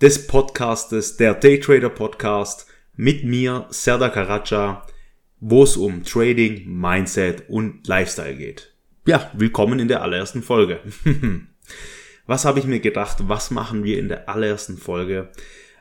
des 0.00 0.28
Podcastes, 0.28 1.16
der 1.16 1.34
Daytrader 1.34 1.88
Podcast 1.88 2.66
mit 2.94 3.24
mir, 3.24 3.66
Serda 3.70 4.08
Karaca, 4.08 4.86
wo 5.40 5.64
es 5.64 5.76
um 5.76 6.04
Trading, 6.04 6.68
Mindset 6.68 7.48
und 7.48 7.84
Lifestyle 7.88 8.36
geht. 8.36 8.72
Ja, 9.06 9.28
willkommen 9.34 9.80
in 9.80 9.88
der 9.88 10.02
allerersten 10.02 10.44
Folge. 10.44 10.80
was 12.26 12.44
habe 12.44 12.60
ich 12.60 12.64
mir 12.66 12.78
gedacht, 12.78 13.16
was 13.26 13.50
machen 13.50 13.82
wir 13.82 13.98
in 13.98 14.06
der 14.06 14.28
allerersten 14.28 14.76
Folge? 14.76 15.30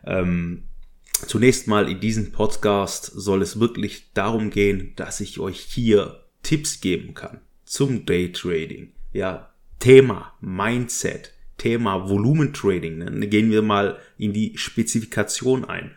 Ähm, 0.04 0.64
zunächst 1.12 1.68
mal 1.68 1.88
in 1.88 2.00
diesem 2.00 2.32
Podcast 2.32 3.06
soll 3.06 3.44
es 3.44 3.60
wirklich 3.60 4.14
darum 4.14 4.50
gehen, 4.50 4.94
dass 4.96 5.20
ich 5.20 5.40
euch 5.40 5.60
hier 5.60 6.24
Tipps 6.42 6.82
geben 6.82 7.14
kann 7.14 7.42
zum 7.66 8.08
Daytrading. 8.08 8.94
Ja, 9.14 9.54
Thema 9.78 10.34
Mindset, 10.42 11.34
Thema 11.58 12.10
Volumentrading, 12.10 12.98
ne, 12.98 13.28
gehen 13.28 13.52
wir 13.52 13.62
mal 13.62 14.00
in 14.18 14.34
die 14.34 14.58
Spezifikation 14.58 15.66
ein. 15.66 15.92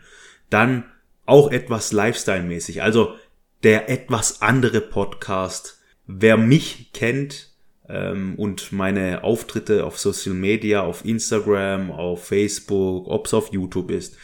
Dann 0.49 0.85
auch 1.25 1.51
etwas 1.51 1.91
Lifestyle-mäßig, 1.91 2.81
also 2.81 3.15
der 3.63 3.89
etwas 3.89 4.41
andere 4.41 4.81
Podcast. 4.81 5.79
Wer 6.07 6.35
mich 6.35 6.91
kennt 6.93 7.51
ähm, 7.87 8.35
und 8.35 8.71
meine 8.71 9.23
Auftritte 9.23 9.85
auf 9.85 9.99
Social 9.99 10.33
Media, 10.33 10.81
auf 10.81 11.05
Instagram, 11.05 11.91
auf 11.91 12.25
Facebook, 12.25 13.07
ob 13.07 13.27
es 13.27 13.33
auf 13.33 13.53
YouTube 13.53 13.91
ist, 13.91 14.17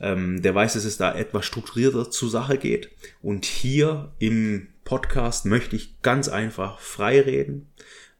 ähm, 0.00 0.42
der 0.42 0.54
weiß, 0.54 0.74
dass 0.74 0.84
es 0.84 0.98
da 0.98 1.14
etwas 1.14 1.46
strukturierter 1.46 2.10
zur 2.10 2.28
Sache 2.28 2.58
geht. 2.58 2.90
Und 3.22 3.46
hier 3.46 4.12
im 4.18 4.68
Podcast 4.84 5.46
möchte 5.46 5.76
ich 5.76 6.02
ganz 6.02 6.28
einfach 6.28 6.78
frei 6.78 7.20
reden, 7.20 7.68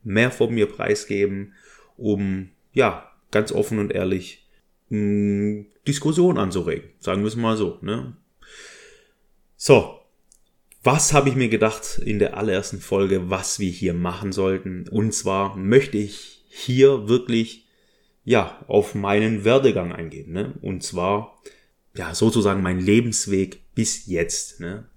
mehr 0.02 0.30
von 0.30 0.54
mir 0.54 0.66
preisgeben, 0.66 1.52
um 1.96 2.50
ja, 2.74 3.10
ganz 3.30 3.52
offen 3.52 3.78
und 3.78 3.92
ehrlich 3.92 4.46
mh, 4.90 5.64
Diskussion 5.86 6.38
anzuregen. 6.38 6.90
Sagen 6.98 7.22
wir 7.22 7.28
es 7.28 7.36
mal 7.36 7.56
so. 7.56 7.78
Ne? 7.80 8.16
So, 9.56 10.00
was 10.82 11.14
habe 11.14 11.30
ich 11.30 11.36
mir 11.36 11.48
gedacht 11.48 11.98
in 12.04 12.18
der 12.18 12.36
allerersten 12.36 12.80
Folge, 12.80 13.30
was 13.30 13.58
wir 13.58 13.70
hier 13.70 13.94
machen 13.94 14.32
sollten? 14.32 14.86
Und 14.88 15.14
zwar 15.14 15.56
möchte 15.56 15.96
ich 15.96 16.44
hier 16.48 17.08
wirklich 17.08 17.66
ja 18.24 18.62
auf 18.68 18.94
meinen 18.94 19.44
Werdegang 19.44 19.92
eingehen. 19.92 20.32
Ne? 20.32 20.54
Und 20.60 20.82
zwar 20.82 21.40
ja 21.96 22.14
sozusagen 22.14 22.62
mein 22.62 22.80
Lebensweg 22.80 23.74
bis 23.74 24.06
jetzt. 24.06 24.60
Ne? 24.60 24.88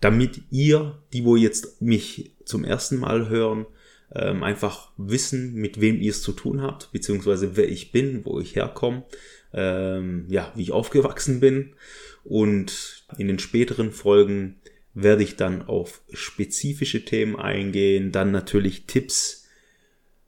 Damit 0.00 0.42
ihr, 0.50 1.02
die 1.12 1.24
wo 1.24 1.36
jetzt 1.36 1.82
mich 1.82 2.32
zum 2.44 2.64
ersten 2.64 2.98
Mal 2.98 3.28
hören, 3.28 3.66
ähm, 4.14 4.42
einfach 4.42 4.90
wissen, 4.96 5.54
mit 5.54 5.80
wem 5.80 6.00
ihr 6.00 6.10
es 6.10 6.22
zu 6.22 6.32
tun 6.32 6.62
habt, 6.62 6.90
beziehungsweise 6.92 7.56
wer 7.56 7.68
ich 7.68 7.92
bin, 7.92 8.24
wo 8.24 8.40
ich 8.40 8.56
herkomme, 8.56 9.04
ähm, 9.52 10.26
ja, 10.28 10.52
wie 10.54 10.62
ich 10.62 10.72
aufgewachsen 10.72 11.40
bin. 11.40 11.74
Und 12.24 13.04
in 13.16 13.28
den 13.28 13.38
späteren 13.38 13.92
Folgen 13.92 14.56
werde 14.94 15.22
ich 15.22 15.36
dann 15.36 15.62
auf 15.62 16.02
spezifische 16.12 17.04
Themen 17.04 17.36
eingehen, 17.36 18.12
dann 18.12 18.32
natürlich 18.32 18.86
Tipps, 18.86 19.46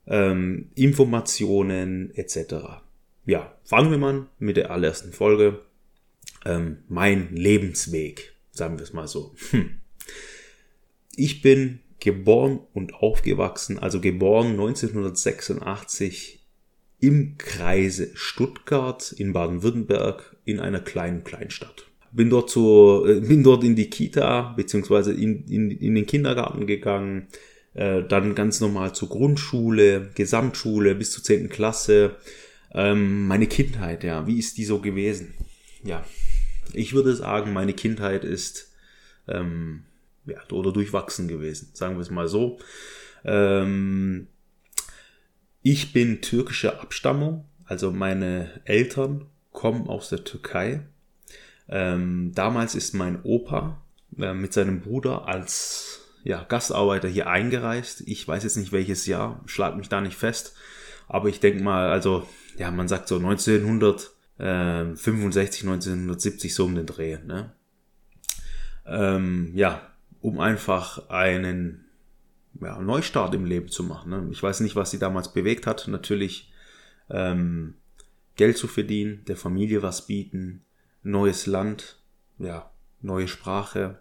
ähm, 0.07 0.71
Informationen 0.75 2.15
etc. 2.15 2.83
Ja, 3.27 3.59
fangen 3.65 3.91
wir 3.91 3.99
mal 3.99 4.27
mit 4.39 4.57
der 4.57 4.71
allerersten 4.71 5.13
Folge. 5.13 5.61
Ähm, 6.45 6.79
mein 6.89 7.35
Lebensweg, 7.35 8.35
sagen 8.51 8.79
wir 8.79 8.85
es 8.85 8.93
mal 8.93 9.09
so. 9.09 9.35
Hm. 9.51 9.81
Ich 11.17 11.43
bin 11.43 11.81
geboren 12.01 12.61
und 12.73 12.95
aufgewachsen, 12.95 13.79
also 13.79 14.01
geboren 14.01 14.53
1986 14.53 16.41
im 17.01 17.37
Kreise 17.39 18.11
Stuttgart 18.15 19.13
in 19.13 19.33
Baden-Württemberg 19.33 20.37
in 20.45 20.61
einer 20.61 20.81
kleinen 20.81 21.25
Kleinstadt. 21.25 21.87
Bin 22.13 22.31
dort 22.31 22.51
so, 22.51 23.07
äh, 23.07 23.21
bin 23.29 23.43
dort 23.43 23.65
in 23.65 23.77
die 23.77 23.91
Kita 23.91 24.53
beziehungsweise 24.57 25.13
in, 25.13 25.45
in, 25.47 25.71
in 25.71 25.95
den 25.95 26.07
Kindergarten 26.07 26.67
gegangen, 26.67 27.29
äh, 27.75 28.03
dann 28.03 28.35
ganz 28.35 28.61
normal 28.61 28.95
zur 28.95 29.09
Grundschule, 29.09 30.11
Gesamtschule 30.15 30.95
bis 30.95 31.13
zur 31.13 31.23
10. 31.23 31.49
Klasse. 31.49 32.17
Ähm, 32.73 33.27
meine 33.27 33.47
Kindheit, 33.47 34.05
ja, 34.05 34.27
wie 34.27 34.39
ist 34.39 34.59
die 34.59 34.65
so 34.65 34.81
gewesen? 34.81 35.35
Ja, 35.85 36.05
ich 36.73 36.93
würde 36.93 37.15
sagen, 37.15 37.53
meine 37.53 37.73
Kindheit 37.73 38.25
ist 38.25 38.73
ähm, 39.29 39.85
ja, 40.31 40.39
oder 40.53 40.73
durchwachsen 40.73 41.29
gewesen, 41.29 41.71
sagen 41.75 41.97
wir 41.97 42.03
es 42.03 42.11
mal 42.11 42.29
so. 42.29 42.59
Ähm, 43.25 44.29
ich 45.63 45.93
bin 45.93 46.23
türkischer 46.23 46.81
Abstammung, 46.81 47.45
also 47.65 47.91
meine 47.91 48.63
Eltern 48.65 49.27
kommen 49.53 49.89
aus 49.89 50.09
der 50.09 50.25
Türkei. 50.25 50.87
Ähm, 51.69 52.33
damals 52.35 52.75
ist 52.75 52.95
mein 52.95 53.23
Opa 53.23 53.81
äh, 54.19 54.35
mit 54.35 54.53
seinem 54.53 54.81
Bruder 54.81 55.29
als 55.29 56.01
ja, 56.25 56.43
Gastarbeiter 56.45 57.09
hier 57.09 57.29
eingereist. 57.29 58.03
Ich 58.07 58.27
weiß 58.27 58.43
jetzt 58.43 58.57
nicht 58.57 58.73
welches 58.73 59.07
Jahr, 59.07 59.41
schlag 59.47 59.77
mich 59.77 59.89
da 59.89 60.01
nicht 60.01 60.17
fest. 60.17 60.57
Aber 61.09 61.29
ich 61.29 61.39
denke 61.41 61.63
mal, 61.63 61.91
also, 61.91 62.27
ja, 62.57 62.71
man 62.71 62.89
sagt 62.89 63.09
so 63.09 63.17
1965, 63.17 65.63
1970 65.63 66.55
so 66.55 66.65
um 66.65 66.75
den 66.75 66.87
Dreh. 66.87 67.19
Ne? 67.19 67.53
Ähm, 68.87 69.53
ja, 69.55 69.90
um 70.21 70.41
einfach 70.41 71.09
einen 71.09 71.85
ja, 72.61 72.81
Neustart 72.81 73.35
im 73.35 73.45
Leben 73.45 73.69
zu 73.69 73.83
machen. 73.83 74.11
Ne? 74.11 74.29
Ich 74.31 74.43
weiß 74.43 74.61
nicht, 74.61 74.77
was 74.77 74.91
sie 74.91 74.99
damals 74.99 75.33
bewegt 75.33 75.67
hat. 75.67 75.89
Natürlich 75.89 76.53
ähm, 77.09 77.75
Geld 78.37 78.57
zu 78.57 78.69
verdienen, 78.69 79.25
der 79.27 79.37
Familie 79.37 79.83
was 79.83 80.07
bieten, 80.07 80.65
neues 81.03 81.47
Land, 81.47 81.99
ja, 82.39 82.71
neue 83.01 83.29
Sprache 83.29 84.01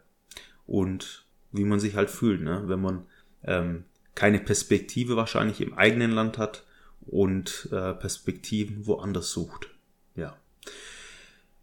und 0.66 1.26
wie 1.52 1.64
man 1.64 1.80
sich 1.80 1.96
halt 1.96 2.10
fühlt, 2.10 2.42
ne? 2.42 2.64
wenn 2.66 2.82
man 2.82 3.06
ähm, 3.44 3.86
keine 4.16 4.40
Perspektive 4.40 5.16
wahrscheinlich 5.16 5.62
im 5.62 5.74
eigenen 5.74 6.12
Land 6.12 6.38
hat 6.38 6.64
und 7.02 7.70
äh, 7.72 7.94
Perspektiven 7.94 8.86
woanders 8.86 9.32
sucht. 9.32 9.70
Ja. 10.16 10.36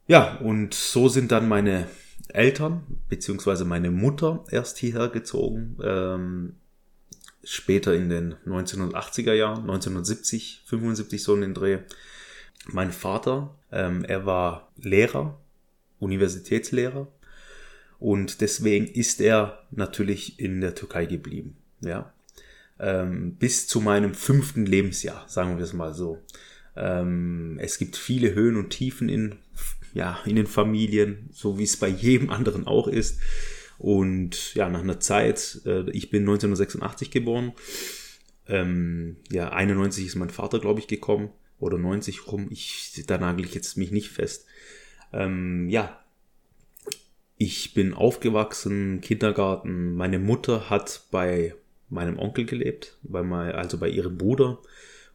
Ja, 0.09 0.37
und 0.37 0.73
so 0.73 1.09
sind 1.09 1.33
dann 1.33 1.49
meine 1.49 1.89
Eltern, 2.37 2.85
beziehungsweise 3.09 3.65
meine 3.65 3.91
Mutter 3.91 4.45
erst 4.51 4.79
hierher 4.79 5.09
gezogen, 5.09 5.77
ähm, 5.83 6.55
später 7.43 7.95
in 7.95 8.09
den 8.09 8.35
1980er 8.47 9.33
Jahren, 9.33 9.63
1970, 9.63 10.63
75 10.67 11.23
so 11.23 11.35
in 11.35 11.41
den 11.41 11.55
Dreh. 11.55 11.79
Mein 12.67 12.93
Vater, 12.93 13.55
ähm, 13.73 14.05
er 14.05 14.27
war 14.27 14.73
Lehrer, 14.77 15.39
Universitätslehrer 15.99 17.09
und 17.99 18.41
deswegen 18.41 18.87
ist 18.87 19.21
er 19.21 19.65
natürlich 19.71 20.39
in 20.39 20.61
der 20.61 20.75
Türkei 20.75 21.07
geblieben, 21.07 21.57
ja. 21.81 22.13
Ähm, 22.79 23.37
bis 23.37 23.67
zu 23.67 23.81
meinem 23.81 24.13
fünften 24.13 24.67
Lebensjahr, 24.67 25.25
sagen 25.29 25.57
wir 25.57 25.65
es 25.65 25.73
mal 25.73 25.95
so. 25.95 26.23
Ähm, 26.77 27.59
es 27.59 27.79
gibt 27.79 27.97
viele 27.97 28.35
Höhen 28.35 28.59
und 28.59 28.69
Tiefen 28.69 29.09
in 29.09 29.37
ja, 29.97 30.19
in 30.27 30.37
den 30.37 30.47
Familien, 30.47 31.31
so 31.33 31.59
wie 31.59 31.63
es 31.65 31.79
bei 31.79 31.89
jedem 31.89 32.29
anderen 32.29 32.67
auch 32.67 32.87
ist. 32.87 33.19
Und 33.79 34.55
ja, 34.55 34.69
nach 34.69 34.83
einer 34.83 35.01
Zeit, 35.01 35.63
äh, 35.65 35.91
ich 35.91 36.11
bin 36.11 36.23
1986 36.23 37.11
geboren, 37.11 37.53
ähm, 38.47 39.17
ja, 39.31 39.49
91 39.49 40.07
ist 40.07 40.15
mein 40.17 40.29
Vater, 40.29 40.59
glaube 40.59 40.81
ich, 40.81 40.87
gekommen, 40.87 41.31
oder 41.59 41.79
90 41.79 42.27
rum, 42.27 42.49
ich, 42.51 43.05
da 43.07 43.17
nagel 43.17 43.47
ich 43.47 43.55
jetzt 43.55 43.79
mich 43.79 43.91
nicht 43.91 44.11
fest. 44.11 44.45
Ähm, 45.15 45.71
ja, 45.71 45.99
ich 47.39 47.73
bin 47.73 47.95
aufgewachsen, 47.95 49.01
Kindergarten, 49.01 49.95
meine 49.95 50.19
Mutter 50.19 50.69
hat 50.69 51.07
bei 51.11 51.55
meinem 51.89 52.19
Onkel 52.19 52.45
gelebt, 52.45 52.99
bei 53.03 53.23
mein, 53.23 53.53
also 53.53 53.79
bei 53.79 53.89
ihrem 53.89 54.19
Bruder, 54.19 54.59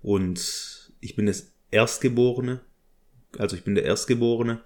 und 0.02 0.92
ich 1.02 1.16
bin 1.16 1.28
das 1.28 1.52
Erstgeborene 1.70 2.62
also 3.38 3.56
ich 3.56 3.64
bin 3.64 3.76
der 3.76 3.86
Erstgeborene. 3.86 4.62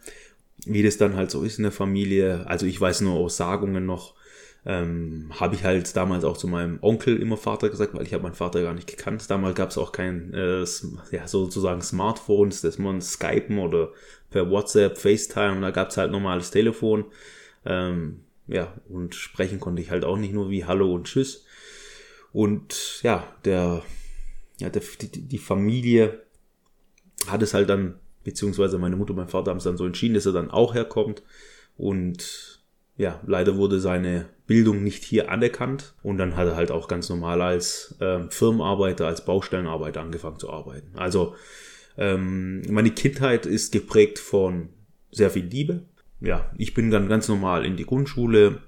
Wie 0.66 0.84
das 0.84 0.98
dann 0.98 1.16
halt 1.16 1.32
so 1.32 1.44
ist 1.44 1.58
in 1.58 1.64
der 1.64 1.72
Familie, 1.72 2.48
also 2.48 2.66
ich 2.66 2.80
weiß 2.80 3.02
nur 3.02 3.16
aus 3.16 3.38
Sagungen 3.38 3.86
noch, 3.86 4.16
ähm, 4.66 5.32
habe 5.40 5.54
ich 5.54 5.64
halt 5.64 5.96
damals 5.96 6.24
auch 6.24 6.38
zu 6.38 6.48
meinem 6.48 6.80
Onkel 6.82 7.22
immer 7.22 7.38
Vater 7.38 7.70
gesagt, 7.70 7.94
weil 7.94 8.06
ich 8.06 8.14
habe 8.14 8.24
meinen 8.24 8.34
Vater 8.34 8.64
gar 8.64 8.74
nicht 8.74 8.88
gekannt. 8.88 9.30
Damals 9.30 9.56
gab 9.56 9.70
es 9.70 9.78
auch 9.78 9.92
kein, 9.92 10.34
äh, 10.34 10.66
ja, 11.12 11.28
sozusagen 11.28 11.82
Smartphones, 11.82 12.62
dass 12.62 12.80
man 12.80 13.02
skypen 13.02 13.60
oder 13.60 13.92
per 14.32 14.50
WhatsApp, 14.50 14.98
FaceTime, 14.98 15.62
da 15.62 15.70
gab 15.70 15.90
es 15.90 15.98
halt 15.98 16.12
normales 16.12 16.50
Telefon. 16.50 17.06
Ähm, 17.66 18.22
ja, 18.48 18.74
und 18.90 19.14
sprechen 19.14 19.60
konnte 19.60 19.82
ich 19.82 19.92
halt 19.92 20.04
auch 20.04 20.18
nicht 20.18 20.34
nur 20.34 20.50
wie 20.50 20.66
Hallo 20.66 20.94
und 20.94 21.06
Tschüss. 21.06 21.46
Und 22.32 23.02
ja, 23.04 23.36
der, 23.46 23.84
ja, 24.60 24.70
der, 24.70 24.82
die, 25.02 25.28
die 25.28 25.38
Familie 25.38 26.24
hat 27.28 27.42
es 27.42 27.54
halt 27.54 27.70
dann, 27.70 28.00
beziehungsweise 28.26 28.78
meine 28.78 28.98
Mutter 28.98 29.12
und 29.12 29.18
mein 29.18 29.30
Vater 29.30 29.52
haben 29.52 29.60
es 29.60 29.64
dann 29.64 29.78
so 29.78 29.86
entschieden, 29.86 30.16
dass 30.16 30.26
er 30.26 30.34
dann 30.34 30.52
auch 30.52 30.74
herkommt. 30.74 31.24
Und 31.78 32.60
ja, 32.98 33.22
leider 33.26 33.56
wurde 33.56 33.80
seine 33.80 34.26
Bildung 34.48 34.84
nicht 34.84 35.04
hier 35.04 35.32
anerkannt 35.32 35.94
und 36.04 36.18
dann 36.18 36.36
hat 36.36 36.48
er 36.48 36.56
halt 36.56 36.72
auch 36.72 36.88
ganz 36.88 37.10
normal 37.10 37.42
als 37.42 37.96
äh, 38.00 38.20
Firmenarbeiter, 38.30 39.08
als 39.08 39.26
Baustellenarbeiter 39.26 40.02
angefangen 40.02 40.40
zu 40.40 40.50
arbeiten. 40.50 40.98
Also 40.98 41.36
ähm, 41.98 42.62
meine 42.70 42.92
Kindheit 42.92 43.46
ist 43.46 43.72
geprägt 43.72 44.20
von 44.20 44.70
sehr 45.12 45.30
viel 45.30 45.46
Liebe. 45.46 45.84
Ja, 46.22 46.52
ich 46.58 46.74
bin 46.74 46.92
dann 46.92 47.10
ganz 47.10 47.28
normal 47.28 47.66
in 47.66 47.76
die 47.76 47.86
Grundschule, 47.86 48.62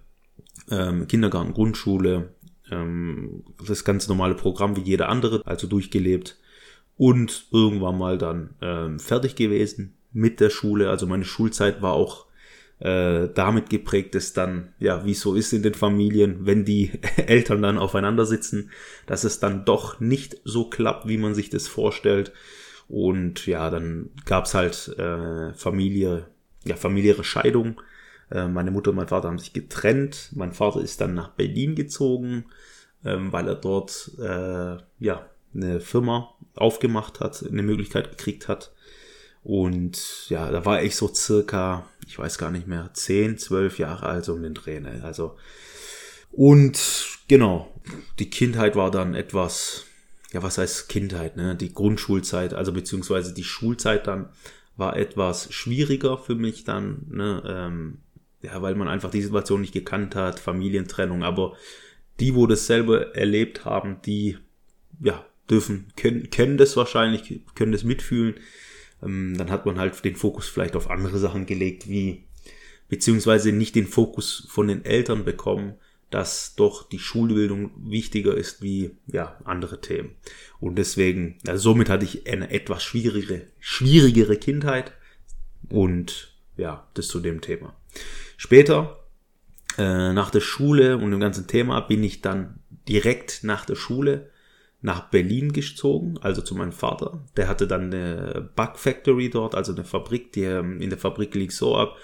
ähm, 0.69 1.07
Kindergarten, 1.07 1.53
Grundschule, 1.53 2.33
ähm, 2.69 3.43
das 3.65 3.85
ganz 3.85 4.07
normale 4.07 4.35
Programm 4.35 4.75
wie 4.75 4.81
jeder 4.81 5.09
andere, 5.09 5.41
also 5.45 5.67
durchgelebt 5.67 6.37
und 6.97 7.47
irgendwann 7.51 7.97
mal 7.97 8.17
dann 8.17 8.51
ähm, 8.61 8.99
fertig 8.99 9.35
gewesen 9.35 9.93
mit 10.13 10.39
der 10.39 10.49
Schule. 10.49 10.89
Also 10.89 11.05
meine 11.05 11.25
Schulzeit 11.25 11.81
war 11.81 11.93
auch 11.93 12.25
äh, 12.79 13.29
damit 13.33 13.69
geprägt 13.69 14.13
dass 14.13 14.33
dann, 14.33 14.73
ja, 14.79 15.03
wie 15.05 15.11
es 15.11 15.21
so 15.21 15.33
ist 15.35 15.53
in 15.53 15.63
den 15.63 15.73
Familien, 15.73 16.45
wenn 16.45 16.65
die 16.65 16.91
Eltern 17.17 17.61
dann 17.61 17.77
aufeinander 17.77 18.25
sitzen, 18.25 18.71
dass 19.05 19.23
es 19.23 19.39
dann 19.39 19.65
doch 19.65 19.99
nicht 19.99 20.39
so 20.43 20.69
klappt, 20.69 21.07
wie 21.07 21.17
man 21.17 21.33
sich 21.33 21.49
das 21.49 21.67
vorstellt. 21.67 22.31
Und 22.87 23.47
ja, 23.47 23.69
dann 23.69 24.11
gab's 24.25 24.53
halt 24.53 24.95
äh, 24.97 25.53
Familie, 25.53 26.27
ja, 26.65 26.75
familiäre 26.75 27.23
Scheidung. 27.23 27.81
Äh, 28.31 28.47
meine 28.47 28.71
Mutter 28.71 28.91
und 28.91 28.97
mein 28.97 29.07
Vater 29.07 29.27
haben 29.27 29.39
sich 29.39 29.53
getrennt. 29.53 30.31
Mein 30.35 30.53
Vater 30.53 30.81
ist 30.81 31.01
dann 31.01 31.13
nach 31.13 31.29
Berlin 31.29 31.75
gezogen, 31.75 32.45
ähm, 33.03 33.33
weil 33.33 33.47
er 33.47 33.55
dort 33.55 34.11
äh, 34.19 34.77
ja 34.99 35.29
eine 35.57 35.81
Firma 35.81 36.33
aufgemacht 36.55 37.19
hat, 37.19 37.43
eine 37.43 37.63
Möglichkeit 37.63 38.11
gekriegt 38.11 38.47
hat. 38.47 38.71
Und 39.43 40.29
ja, 40.29 40.51
da 40.51 40.65
war 40.65 40.83
ich 40.83 40.95
so 40.95 41.13
circa, 41.13 41.87
ich 42.05 42.17
weiß 42.17 42.37
gar 42.37 42.51
nicht 42.51 42.67
mehr, 42.67 42.89
10, 42.93 43.37
12 43.37 43.79
Jahre 43.79 44.05
alt, 44.05 44.25
so 44.25 44.33
um 44.33 44.43
den 44.43 44.53
Dreh. 44.53 44.79
Ne? 44.79 45.01
Also, 45.03 45.35
und 46.31 47.07
genau, 47.27 47.73
die 48.19 48.29
Kindheit 48.29 48.75
war 48.75 48.91
dann 48.91 49.15
etwas, 49.15 49.85
ja, 50.31 50.43
was 50.43 50.57
heißt 50.57 50.89
Kindheit, 50.89 51.37
ne? 51.37 51.55
Die 51.55 51.73
Grundschulzeit, 51.73 52.53
also 52.53 52.73
beziehungsweise 52.73 53.33
die 53.33 53.45
Schulzeit 53.45 54.07
dann 54.07 54.29
war 54.75 54.97
etwas 54.97 55.51
schwieriger 55.53 56.17
für 56.17 56.35
mich 56.35 56.63
dann, 56.63 57.07
ne? 57.09 57.41
Ähm, 57.47 57.99
ja, 58.41 58.61
weil 58.61 58.75
man 58.75 58.87
einfach 58.87 59.09
die 59.09 59.21
Situation 59.21 59.61
nicht 59.61 59.73
gekannt 59.73 60.15
hat, 60.15 60.39
Familientrennung, 60.39 61.23
aber 61.23 61.55
die, 62.19 62.35
wo 62.35 62.47
das 62.47 62.67
selber 62.67 63.15
erlebt 63.15 63.65
haben, 63.65 64.01
die, 64.05 64.37
ja, 64.99 65.25
dürfen, 65.49 65.87
können, 65.95 66.29
kennen 66.29 66.57
das 66.57 66.75
wahrscheinlich, 66.77 67.41
können 67.55 67.71
das 67.71 67.83
mitfühlen. 67.83 68.35
Ähm, 69.03 69.35
dann 69.37 69.51
hat 69.51 69.65
man 69.65 69.79
halt 69.79 70.03
den 70.03 70.15
Fokus 70.15 70.47
vielleicht 70.47 70.75
auf 70.75 70.89
andere 70.89 71.17
Sachen 71.17 71.45
gelegt, 71.45 71.89
wie, 71.89 72.25
beziehungsweise 72.89 73.51
nicht 73.51 73.75
den 73.75 73.87
Fokus 73.87 74.47
von 74.49 74.67
den 74.67 74.85
Eltern 74.85 75.25
bekommen, 75.25 75.75
dass 76.09 76.55
doch 76.55 76.87
die 76.87 76.99
Schulbildung 76.99 77.71
wichtiger 77.77 78.35
ist 78.35 78.61
wie, 78.61 78.91
ja, 79.07 79.39
andere 79.43 79.81
Themen. 79.81 80.15
Und 80.59 80.77
deswegen, 80.77 81.37
also 81.45 81.61
somit 81.61 81.89
hatte 81.89 82.05
ich 82.05 82.27
eine 82.31 82.49
etwas 82.49 82.83
schwierigere, 82.83 83.41
schwierigere 83.59 84.37
Kindheit 84.37 84.93
und, 85.69 86.33
ja, 86.55 86.87
das 86.93 87.07
zu 87.07 87.19
dem 87.19 87.41
Thema. 87.41 87.75
Später, 88.37 89.03
äh, 89.77 90.13
nach 90.13 90.29
der 90.29 90.39
Schule 90.39 90.97
und 90.97 91.11
dem 91.11 91.19
ganzen 91.19 91.47
Thema 91.47 91.81
bin 91.81 92.03
ich 92.03 92.21
dann 92.21 92.61
direkt 92.87 93.43
nach 93.43 93.65
der 93.65 93.75
Schule 93.75 94.29
nach 94.87 95.09
Berlin 95.09 95.51
gezogen, 95.51 96.17
also 96.21 96.41
zu 96.41 96.55
meinem 96.55 96.71
Vater. 96.71 97.19
Der 97.35 97.49
hatte 97.49 97.67
dann 97.67 97.93
eine 97.93 98.49
Bug 98.55 98.79
Factory 98.79 99.29
dort, 99.29 99.53
also 99.53 99.73
eine 99.73 99.83
Fabrik, 99.83 100.31
die 100.31 100.43
ähm, 100.43 100.81
in 100.81 100.89
der 100.89 100.97
Fabrik 100.97 101.35
liegt 101.35 101.51
so 101.51 101.75
ab, 101.75 101.97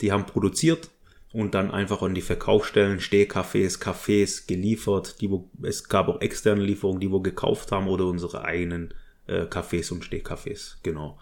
die 0.00 0.12
haben 0.12 0.26
produziert 0.26 0.90
und 1.32 1.54
dann 1.54 1.72
einfach 1.72 2.02
an 2.02 2.14
die 2.14 2.22
Verkaufsstellen, 2.22 3.00
Stehcafés, 3.00 3.80
Cafés 3.80 4.46
geliefert, 4.46 5.20
die 5.20 5.28
wo, 5.28 5.50
es 5.62 5.88
gab 5.88 6.06
auch 6.06 6.20
externe 6.20 6.62
Lieferungen, 6.62 7.00
die 7.00 7.10
wo 7.10 7.20
gekauft 7.20 7.72
haben 7.72 7.88
oder 7.88 8.06
unsere 8.06 8.44
eigenen 8.44 8.94
äh, 9.26 9.42
Cafés 9.42 9.92
und 9.92 10.04
Stehcafés, 10.04 10.76
genau. 10.84 11.18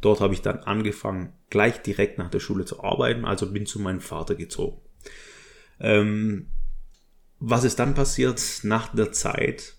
Dort 0.00 0.20
habe 0.20 0.34
ich 0.34 0.42
dann 0.42 0.58
angefangen, 0.58 1.34
gleich 1.50 1.80
direkt 1.82 2.18
nach 2.18 2.30
der 2.30 2.40
Schule 2.40 2.64
zu 2.64 2.82
arbeiten, 2.82 3.24
also 3.24 3.52
bin 3.52 3.64
zu 3.64 3.78
meinem 3.78 4.00
Vater 4.00 4.34
gezogen. 4.34 4.80
Ähm, 5.78 6.48
was 7.38 7.62
ist 7.62 7.78
dann 7.78 7.94
passiert 7.94 8.42
nach 8.64 8.88
der 8.92 9.12
Zeit? 9.12 9.76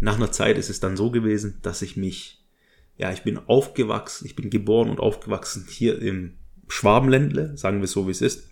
Nach 0.00 0.16
einer 0.16 0.32
Zeit 0.32 0.58
ist 0.58 0.70
es 0.70 0.80
dann 0.80 0.96
so 0.96 1.10
gewesen, 1.10 1.58
dass 1.62 1.82
ich 1.82 1.96
mich, 1.96 2.44
ja, 2.96 3.12
ich 3.12 3.22
bin 3.22 3.38
aufgewachsen, 3.38 4.26
ich 4.26 4.36
bin 4.36 4.50
geboren 4.50 4.90
und 4.90 5.00
aufgewachsen 5.00 5.66
hier 5.68 6.00
im 6.00 6.34
Schwabenländle, 6.68 7.56
sagen 7.56 7.80
wir 7.80 7.88
so 7.88 8.06
wie 8.06 8.12
es 8.12 8.22
ist. 8.22 8.48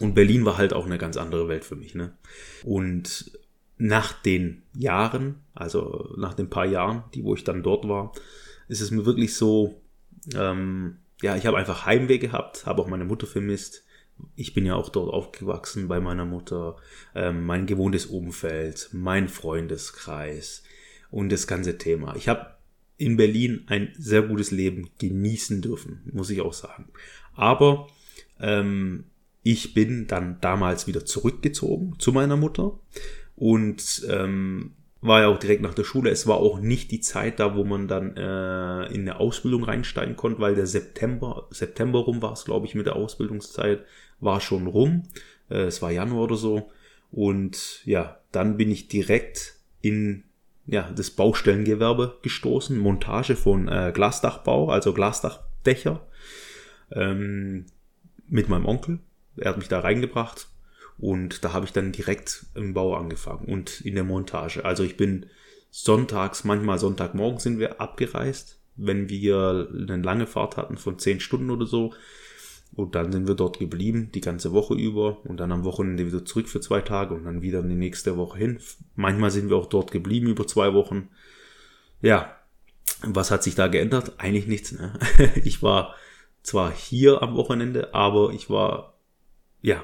Und 0.00 0.14
Berlin 0.14 0.44
war 0.44 0.56
halt 0.56 0.72
auch 0.72 0.86
eine 0.86 0.98
ganz 0.98 1.16
andere 1.16 1.48
Welt 1.48 1.64
für 1.64 1.76
mich, 1.76 1.94
ne? 1.94 2.16
Und 2.64 3.38
nach 3.76 4.12
den 4.12 4.62
Jahren, 4.74 5.36
also 5.54 6.14
nach 6.16 6.34
den 6.34 6.50
paar 6.50 6.66
Jahren, 6.66 7.04
die 7.14 7.24
wo 7.24 7.34
ich 7.34 7.44
dann 7.44 7.62
dort 7.62 7.88
war, 7.88 8.12
ist 8.68 8.80
es 8.80 8.90
mir 8.90 9.04
wirklich 9.04 9.34
so, 9.34 9.80
ähm, 10.34 10.98
ja, 11.22 11.36
ich 11.36 11.46
habe 11.46 11.58
einfach 11.58 11.86
Heimweh 11.86 12.18
gehabt, 12.18 12.66
habe 12.66 12.82
auch 12.82 12.88
meine 12.88 13.04
Mutter 13.04 13.26
vermisst, 13.26 13.83
ich 14.36 14.54
bin 14.54 14.66
ja 14.66 14.74
auch 14.74 14.88
dort 14.88 15.12
aufgewachsen 15.12 15.88
bei 15.88 16.00
meiner 16.00 16.24
Mutter, 16.24 16.76
ähm, 17.14 17.44
mein 17.44 17.66
gewohntes 17.66 18.06
Umfeld, 18.06 18.90
mein 18.92 19.28
Freundeskreis 19.28 20.62
und 21.10 21.30
das 21.30 21.46
ganze 21.46 21.78
Thema. 21.78 22.16
Ich 22.16 22.28
habe 22.28 22.54
in 22.96 23.16
Berlin 23.16 23.64
ein 23.66 23.92
sehr 23.98 24.22
gutes 24.22 24.50
Leben 24.50 24.90
genießen 24.98 25.62
dürfen, 25.62 26.00
muss 26.12 26.30
ich 26.30 26.40
auch 26.40 26.52
sagen. 26.52 26.88
Aber 27.34 27.88
ähm, 28.40 29.04
ich 29.42 29.74
bin 29.74 30.06
dann 30.06 30.40
damals 30.40 30.86
wieder 30.86 31.04
zurückgezogen 31.04 31.96
zu 31.98 32.12
meiner 32.12 32.36
Mutter 32.36 32.78
und 33.36 34.06
ähm, 34.08 34.72
war 35.00 35.20
ja 35.20 35.28
auch 35.28 35.38
direkt 35.38 35.60
nach 35.60 35.74
der 35.74 35.84
Schule. 35.84 36.10
Es 36.10 36.26
war 36.26 36.38
auch 36.38 36.60
nicht 36.60 36.90
die 36.90 37.00
Zeit 37.00 37.38
da, 37.38 37.54
wo 37.54 37.62
man 37.62 37.88
dann 37.88 38.16
äh, 38.16 38.86
in 38.86 39.02
eine 39.02 39.20
Ausbildung 39.20 39.64
reinsteigen 39.64 40.16
konnte, 40.16 40.40
weil 40.40 40.54
der 40.54 40.66
September, 40.66 41.46
September 41.50 41.98
rum 41.98 42.22
war 42.22 42.32
es, 42.32 42.46
glaube 42.46 42.66
ich, 42.66 42.74
mit 42.74 42.86
der 42.86 42.96
Ausbildungszeit 42.96 43.84
war 44.20 44.40
schon 44.40 44.66
rum. 44.66 45.04
Äh, 45.50 45.64
es 45.64 45.82
war 45.82 45.90
Januar 45.90 46.24
oder 46.24 46.36
so. 46.36 46.70
Und 47.10 47.84
ja, 47.84 48.18
dann 48.32 48.56
bin 48.56 48.70
ich 48.70 48.88
direkt 48.88 49.54
in 49.80 50.24
ja, 50.66 50.90
das 50.94 51.10
Baustellengewerbe 51.10 52.18
gestoßen. 52.22 52.78
Montage 52.78 53.36
von 53.36 53.68
äh, 53.68 53.92
Glasdachbau, 53.94 54.70
also 54.70 54.92
Glasdachdächer. 54.92 56.06
Ähm, 56.92 57.66
mit 58.28 58.48
meinem 58.48 58.66
Onkel. 58.66 58.98
Er 59.36 59.50
hat 59.50 59.58
mich 59.58 59.68
da 59.68 59.80
reingebracht. 59.80 60.48
Und 60.98 61.44
da 61.44 61.52
habe 61.52 61.66
ich 61.66 61.72
dann 61.72 61.92
direkt 61.92 62.46
im 62.54 62.72
Bau 62.72 62.94
angefangen 62.94 63.46
und 63.46 63.80
in 63.80 63.94
der 63.94 64.04
Montage. 64.04 64.64
Also 64.64 64.84
ich 64.84 64.96
bin 64.96 65.26
sonntags, 65.70 66.44
manchmal 66.44 66.78
Sonntagmorgen 66.78 67.40
sind 67.40 67.58
wir 67.58 67.80
abgereist, 67.80 68.60
wenn 68.76 69.08
wir 69.08 69.68
eine 69.72 70.02
lange 70.02 70.26
Fahrt 70.26 70.56
hatten 70.56 70.76
von 70.76 70.98
zehn 70.98 71.18
Stunden 71.18 71.50
oder 71.50 71.66
so. 71.66 71.92
Und 72.76 72.96
dann 72.96 73.12
sind 73.12 73.28
wir 73.28 73.34
dort 73.34 73.58
geblieben, 73.58 74.10
die 74.12 74.20
ganze 74.20 74.52
Woche 74.52 74.74
über 74.74 75.24
und 75.24 75.38
dann 75.38 75.52
am 75.52 75.64
Wochenende 75.64 76.06
wieder 76.06 76.24
zurück 76.24 76.48
für 76.48 76.60
zwei 76.60 76.80
Tage 76.80 77.14
und 77.14 77.24
dann 77.24 77.40
wieder 77.40 77.60
in 77.60 77.68
die 77.68 77.76
nächste 77.76 78.16
Woche 78.16 78.38
hin. 78.38 78.58
Manchmal 78.96 79.30
sind 79.30 79.48
wir 79.48 79.56
auch 79.56 79.66
dort 79.66 79.92
geblieben 79.92 80.26
über 80.26 80.46
zwei 80.46 80.74
Wochen. 80.74 81.08
Ja, 82.02 82.36
was 83.02 83.30
hat 83.30 83.44
sich 83.44 83.54
da 83.54 83.68
geändert? 83.68 84.14
Eigentlich 84.18 84.46
nichts. 84.46 84.72
Ne? 84.72 84.98
Ich 85.44 85.62
war 85.62 85.94
zwar 86.42 86.72
hier 86.72 87.22
am 87.22 87.36
Wochenende, 87.36 87.94
aber 87.94 88.32
ich 88.32 88.50
war, 88.50 88.94
ja, 89.62 89.82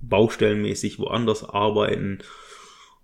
baustellenmäßig 0.00 0.98
woanders 0.98 1.44
arbeiten. 1.44 2.18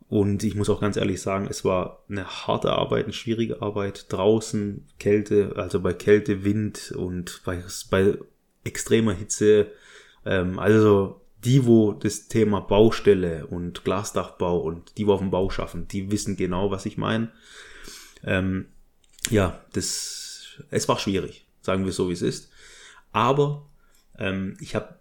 Und 0.09 0.43
ich 0.43 0.55
muss 0.55 0.71
auch 0.71 0.81
ganz 0.81 0.97
ehrlich 0.97 1.21
sagen, 1.21 1.49
es 1.51 1.65
war 1.65 2.05
eine 2.09 2.27
harte 2.27 2.73
Arbeit, 2.73 3.05
eine 3.05 3.13
schwierige 3.13 3.63
Arbeit. 3.63 4.07
Draußen 4.11 4.87
Kälte, 4.99 5.53
also 5.57 5.81
bei 5.81 5.93
Kälte, 5.93 6.45
Wind 6.45 6.95
und 6.97 7.43
bei, 7.45 7.63
bei 7.91 8.17
extremer 8.69 9.13
Hitze. 9.13 9.73
Ähm, 10.25 10.59
also 10.59 11.21
die, 11.45 11.67
wo 11.67 11.93
das 11.93 12.29
Thema 12.29 12.61
Baustelle 12.61 13.47
und 13.47 13.85
Glasdachbau 13.85 14.59
und 14.59 14.99
die, 14.99 15.07
wo 15.07 15.13
auf 15.13 15.21
dem 15.21 15.31
Bau 15.31 15.51
schaffen, 15.51 15.89
die 15.89 16.11
wissen 16.11 16.37
genau, 16.37 16.71
was 16.71 16.87
ich 16.87 16.97
meine. 16.97 17.33
Ähm, 18.25 18.67
ja, 19.31 19.65
das, 19.73 20.63
es 20.71 20.89
war 20.89 20.99
schwierig, 20.99 21.47
sagen 21.61 21.85
wir 21.85 21.93
so, 21.93 22.09
wie 22.09 22.15
es 22.15 22.23
ist. 22.23 22.51
Aber 23.13 23.69
ähm, 24.19 24.57
ich 24.61 24.75
habe 24.75 24.99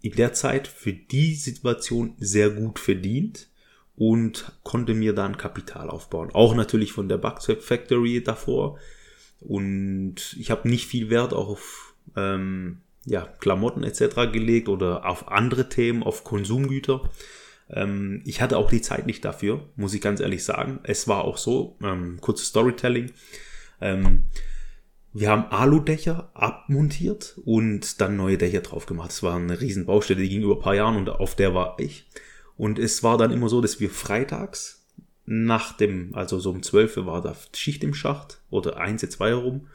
in 0.00 0.12
der 0.12 0.32
Zeit 0.32 0.68
für 0.68 0.92
die 0.92 1.34
Situation 1.34 2.14
sehr 2.18 2.50
gut 2.50 2.78
verdient 2.78 3.48
und 3.96 4.52
konnte 4.62 4.94
mir 4.94 5.12
dann 5.12 5.38
Kapital 5.38 5.90
aufbauen. 5.90 6.30
Auch 6.32 6.54
natürlich 6.54 6.92
von 6.92 7.08
der 7.08 7.18
Bugzwap 7.18 7.62
Factory 7.62 8.22
davor. 8.22 8.78
Und 9.40 10.36
ich 10.38 10.50
habe 10.50 10.68
nicht 10.68 10.86
viel 10.86 11.10
Wert 11.10 11.32
auf 11.32 11.94
ähm, 12.14 12.80
ja, 13.04 13.26
Klamotten 13.40 13.84
etc. 13.84 14.32
gelegt 14.32 14.68
oder 14.68 15.06
auf 15.08 15.28
andere 15.28 15.68
Themen, 15.68 16.02
auf 16.02 16.24
Konsumgüter. 16.24 17.08
Ähm, 17.70 18.22
ich 18.24 18.40
hatte 18.40 18.56
auch 18.58 18.70
die 18.70 18.82
Zeit 18.82 19.06
nicht 19.06 19.24
dafür, 19.24 19.68
muss 19.76 19.94
ich 19.94 20.00
ganz 20.00 20.20
ehrlich 20.20 20.44
sagen. 20.44 20.80
Es 20.82 21.08
war 21.08 21.24
auch 21.24 21.36
so, 21.36 21.76
ähm, 21.82 22.18
kurzes 22.20 22.48
Storytelling. 22.48 23.12
Ähm, 23.80 24.24
wir 25.12 25.30
haben 25.30 25.50
Aludächer 25.50 26.30
abmontiert 26.34 27.40
und 27.44 28.00
dann 28.00 28.16
neue 28.16 28.38
Dächer 28.38 28.60
drauf 28.60 28.86
gemacht. 28.86 29.10
Es 29.10 29.22
war 29.22 29.36
eine 29.36 29.60
riesen 29.60 29.86
Baustelle, 29.86 30.20
die 30.20 30.28
ging 30.28 30.42
über 30.42 30.56
ein 30.56 30.62
paar 30.62 30.74
Jahren 30.74 30.96
und 30.96 31.08
auf 31.08 31.34
der 31.34 31.54
war 31.54 31.76
ich. 31.78 32.06
Und 32.56 32.78
es 32.78 33.02
war 33.02 33.16
dann 33.18 33.30
immer 33.30 33.48
so, 33.48 33.60
dass 33.60 33.80
wir 33.80 33.90
freitags 33.90 34.86
nach 35.24 35.76
dem, 35.76 36.14
also 36.14 36.38
so 36.40 36.50
um 36.50 36.62
12 36.62 36.98
Uhr 36.98 37.06
war 37.06 37.22
da 37.22 37.36
Schicht 37.54 37.84
im 37.84 37.94
Schacht 37.94 38.40
oder 38.50 38.78
1, 38.78 39.08
2 39.08 39.28
herum. 39.28 39.68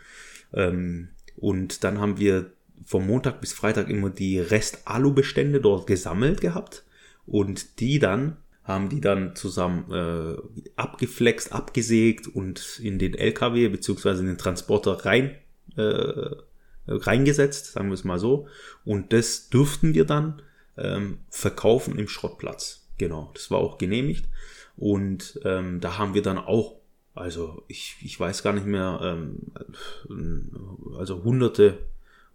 Ähm, 0.53 1.10
und 1.36 1.84
dann 1.84 2.00
haben 2.00 2.20
wir 2.20 2.51
vom 2.85 3.07
Montag 3.07 3.41
bis 3.41 3.53
Freitag 3.53 3.89
immer 3.89 4.09
die 4.09 4.39
Rest-Alu-Bestände 4.39 5.61
dort 5.61 5.87
gesammelt 5.87 6.41
gehabt 6.41 6.83
und 7.25 7.79
die 7.79 7.99
dann 7.99 8.37
haben 8.63 8.89
die 8.89 9.01
dann 9.01 9.35
zusammen 9.35 9.91
äh, 9.91 10.71
abgeflext, 10.77 11.51
abgesägt 11.51 12.27
und 12.27 12.79
in 12.81 12.97
den 12.97 13.13
LKW 13.13 13.67
beziehungsweise 13.67 14.21
in 14.21 14.27
den 14.27 14.37
Transporter 14.37 15.05
rein 15.05 15.35
äh, 15.75 16.29
reingesetzt, 16.87 17.73
sagen 17.73 17.89
wir 17.89 17.93
es 17.93 18.03
mal 18.03 18.19
so. 18.19 18.47
Und 18.85 19.13
das 19.13 19.49
dürften 19.49 19.93
wir 19.93 20.05
dann 20.05 20.41
ähm, 20.77 21.19
verkaufen 21.29 21.97
im 21.99 22.07
Schrottplatz. 22.07 22.87
Genau, 22.97 23.31
das 23.33 23.51
war 23.51 23.59
auch 23.59 23.77
genehmigt. 23.77 24.27
Und 24.77 25.39
ähm, 25.43 25.79
da 25.81 25.97
haben 25.97 26.13
wir 26.13 26.21
dann 26.21 26.37
auch, 26.37 26.77
also 27.15 27.63
ich, 27.67 27.97
ich 28.01 28.19
weiß 28.19 28.43
gar 28.43 28.53
nicht 28.53 28.65
mehr, 28.65 28.99
ähm, 29.03 29.51
also 30.97 31.23
hunderte 31.23 31.79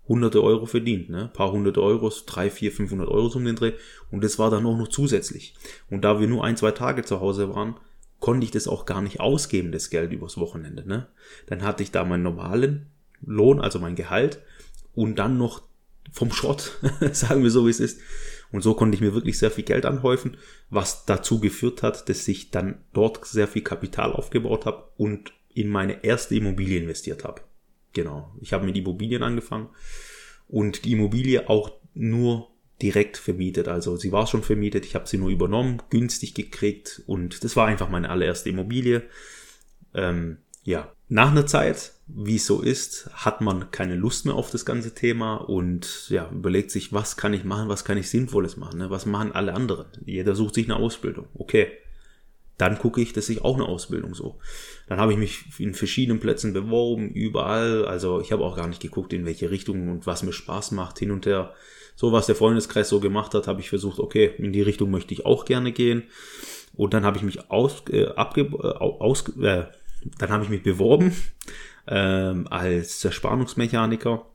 hunderte 0.09 0.43
Euro 0.43 0.67
verdient, 0.67 1.11
ne? 1.11 1.25
Ein 1.25 1.33
paar 1.33 1.53
hundert 1.53 1.79
Euros, 1.79 2.25
drei, 2.27 2.51
vier, 2.51 2.73
500 2.73 3.09
Euro 3.09 3.37
um 3.37 3.45
den 3.45 3.57
Dreh. 3.57 3.75
Und 4.11 4.25
das 4.25 4.39
war 4.39 4.51
dann 4.51 4.67
auch 4.67 4.77
noch 4.77 4.89
zusätzlich. 4.89 5.55
Und 5.91 6.03
da 6.03 6.19
wir 6.19 6.27
nur 6.27 6.45
ein, 6.45 6.57
zwei 6.57 6.71
Tage 6.71 7.05
zu 7.05 7.21
Hause 7.21 7.55
waren, 7.55 7.77
konnte 8.21 8.45
ich 8.45 8.51
das 8.51 8.67
auch 8.67 8.87
gar 8.87 9.03
nicht 9.03 9.21
ausgeben, 9.21 9.71
das 9.71 9.91
Geld 9.91 10.13
übers 10.13 10.39
Wochenende, 10.39 10.87
ne? 10.89 11.07
Dann 11.47 11.63
hatte 11.63 11.83
ich 11.83 11.93
da 11.93 12.05
meinen 12.05 12.23
normalen 12.23 12.87
Lohn, 13.25 13.61
also 13.61 13.79
mein 13.79 13.97
Gehalt, 13.97 14.41
und 14.95 15.17
dann 15.17 15.39
noch 15.39 15.63
vom 16.11 16.33
Schrott, 16.33 16.79
sagen 17.13 17.43
wir 17.43 17.51
so, 17.51 17.67
wie 17.67 17.71
es 17.71 17.81
ist. 17.81 18.01
Und 18.51 18.63
so 18.63 18.75
konnte 18.75 18.95
ich 18.95 19.03
mir 19.03 19.15
wirklich 19.15 19.39
sehr 19.39 19.51
viel 19.51 19.65
Geld 19.65 19.85
anhäufen, 19.85 20.39
was 20.71 21.05
dazu 21.05 21.39
geführt 21.39 21.83
hat, 21.83 22.09
dass 22.09 22.27
ich 22.29 22.51
dann 22.51 22.79
dort 22.95 23.25
sehr 23.27 23.47
viel 23.47 23.63
Kapital 23.63 24.13
aufgebaut 24.13 24.65
habe 24.65 24.85
und 24.97 25.33
in 25.53 25.69
meine 25.69 26.05
erste 26.05 26.35
Immobilie 26.35 26.79
investiert 26.79 27.25
habe. 27.25 27.43
Genau. 27.99 28.33
Ich 28.41 28.53
habe 28.53 28.65
mit 28.65 28.77
Immobilien 28.77 29.25
angefangen 29.25 29.71
und 30.47 30.85
die 30.85 30.93
Immobilie 30.93 31.49
auch 31.49 31.73
nur 31.95 32.49
direkt 32.81 33.17
vermietet. 33.17 33.67
Also 33.67 33.97
sie 33.97 34.13
war 34.13 34.29
schon 34.29 34.45
vermietet, 34.45 34.87
ich 34.87 34.95
habe 34.95 35.09
sie 35.09 35.19
nur 35.19 35.31
übernommen, 35.31 35.83
günstig 35.91 36.33
gekriegt 36.33 37.03
und 37.09 37.43
das 37.43 37.57
war 37.57 37.67
einfach 37.67 37.89
meine 37.89 38.09
allererste 38.09 38.51
Immobilie. 38.51 39.03
Ähm, 39.95 40.37
ja, 40.63 40.93
nach 41.09 41.33
einer 41.33 41.45
Zeit, 41.45 41.95
wie 42.07 42.37
es 42.37 42.47
so 42.47 42.63
ist, 42.63 43.11
hat 43.15 43.41
man 43.41 43.73
keine 43.73 43.97
Lust 43.97 44.27
mehr 44.27 44.37
auf 44.37 44.53
das 44.53 44.65
ganze 44.65 44.95
Thema 44.95 45.35
und 45.35 46.09
ja, 46.09 46.31
überlegt 46.31 46.71
sich, 46.71 46.93
was 46.93 47.17
kann 47.17 47.35
ich 47.35 47.43
machen, 47.43 47.69
was 47.69 47.85
kann 47.85 47.99
ich 47.99 48.11
Sinnvolles 48.11 48.57
machen, 48.57 48.79
ne? 48.79 48.91
was 48.91 49.07
machen 49.07 49.33
alle 49.33 49.55
anderen. 49.55 49.87
Jeder 50.07 50.37
sucht 50.37 50.55
sich 50.55 50.67
eine 50.67 50.77
Ausbildung. 50.77 51.27
Okay, 51.35 51.73
dann 52.59 52.79
gucke 52.79 53.01
ich, 53.01 53.13
dass 53.13 53.29
ich 53.29 53.43
auch 53.43 53.55
eine 53.55 53.67
Ausbildung 53.67 54.15
so. 54.15 54.39
Dann 54.89 54.99
habe 54.99 55.13
ich 55.13 55.19
mich 55.19 55.45
in 55.59 55.75
verschiedenen 55.75 56.21
Plätzen 56.21 56.53
beworben, 56.53 57.09
überall. 57.11 57.85
Also 57.87 58.21
ich 58.21 58.33
habe 58.33 58.45
auch 58.45 58.57
gar 58.57 58.67
nicht 58.67 58.83
geguckt, 58.83 59.13
in 59.13 59.25
welche 59.25 59.51
Richtung 59.51 59.89
und 59.89 60.07
was 60.07 60.25
mir 60.25 60.33
Spaß 60.33 60.73
macht, 60.73 60.99
hin 60.99 61.13
und 61.13 61.25
her. 61.25 61.55
So, 61.95 62.13
was 62.13 62.27
der 62.27 62.35
Freundeskreis 62.35 62.89
so 62.89 63.01
gemacht 63.01 63.35
hat, 63.35 63.47
habe 63.47 63.61
ich 63.61 63.69
versucht, 63.69 63.99
okay, 63.99 64.33
in 64.39 64.53
die 64.53 64.63
Richtung 64.63 64.91
möchte 64.91 65.15
ich 65.15 65.25
auch 65.25 65.45
gerne 65.45 65.73
gehen. 65.73 66.05
Und 66.75 66.95
dann 66.95 67.05
habe 67.05 67.17
ich 67.17 67.23
mich 67.23 67.51
aus, 67.51 67.83
äh, 67.91 68.07
abge, 68.07 68.43
äh, 68.43 68.67
aus, 68.67 69.25
äh, 69.39 69.65
dann 70.19 70.31
habe 70.31 70.45
ich 70.45 70.51
mich 70.51 70.63
beworben 70.63 71.15
ähm, 71.87 72.47
als 72.51 73.01
Zerspannungsmechaniker 73.01 74.27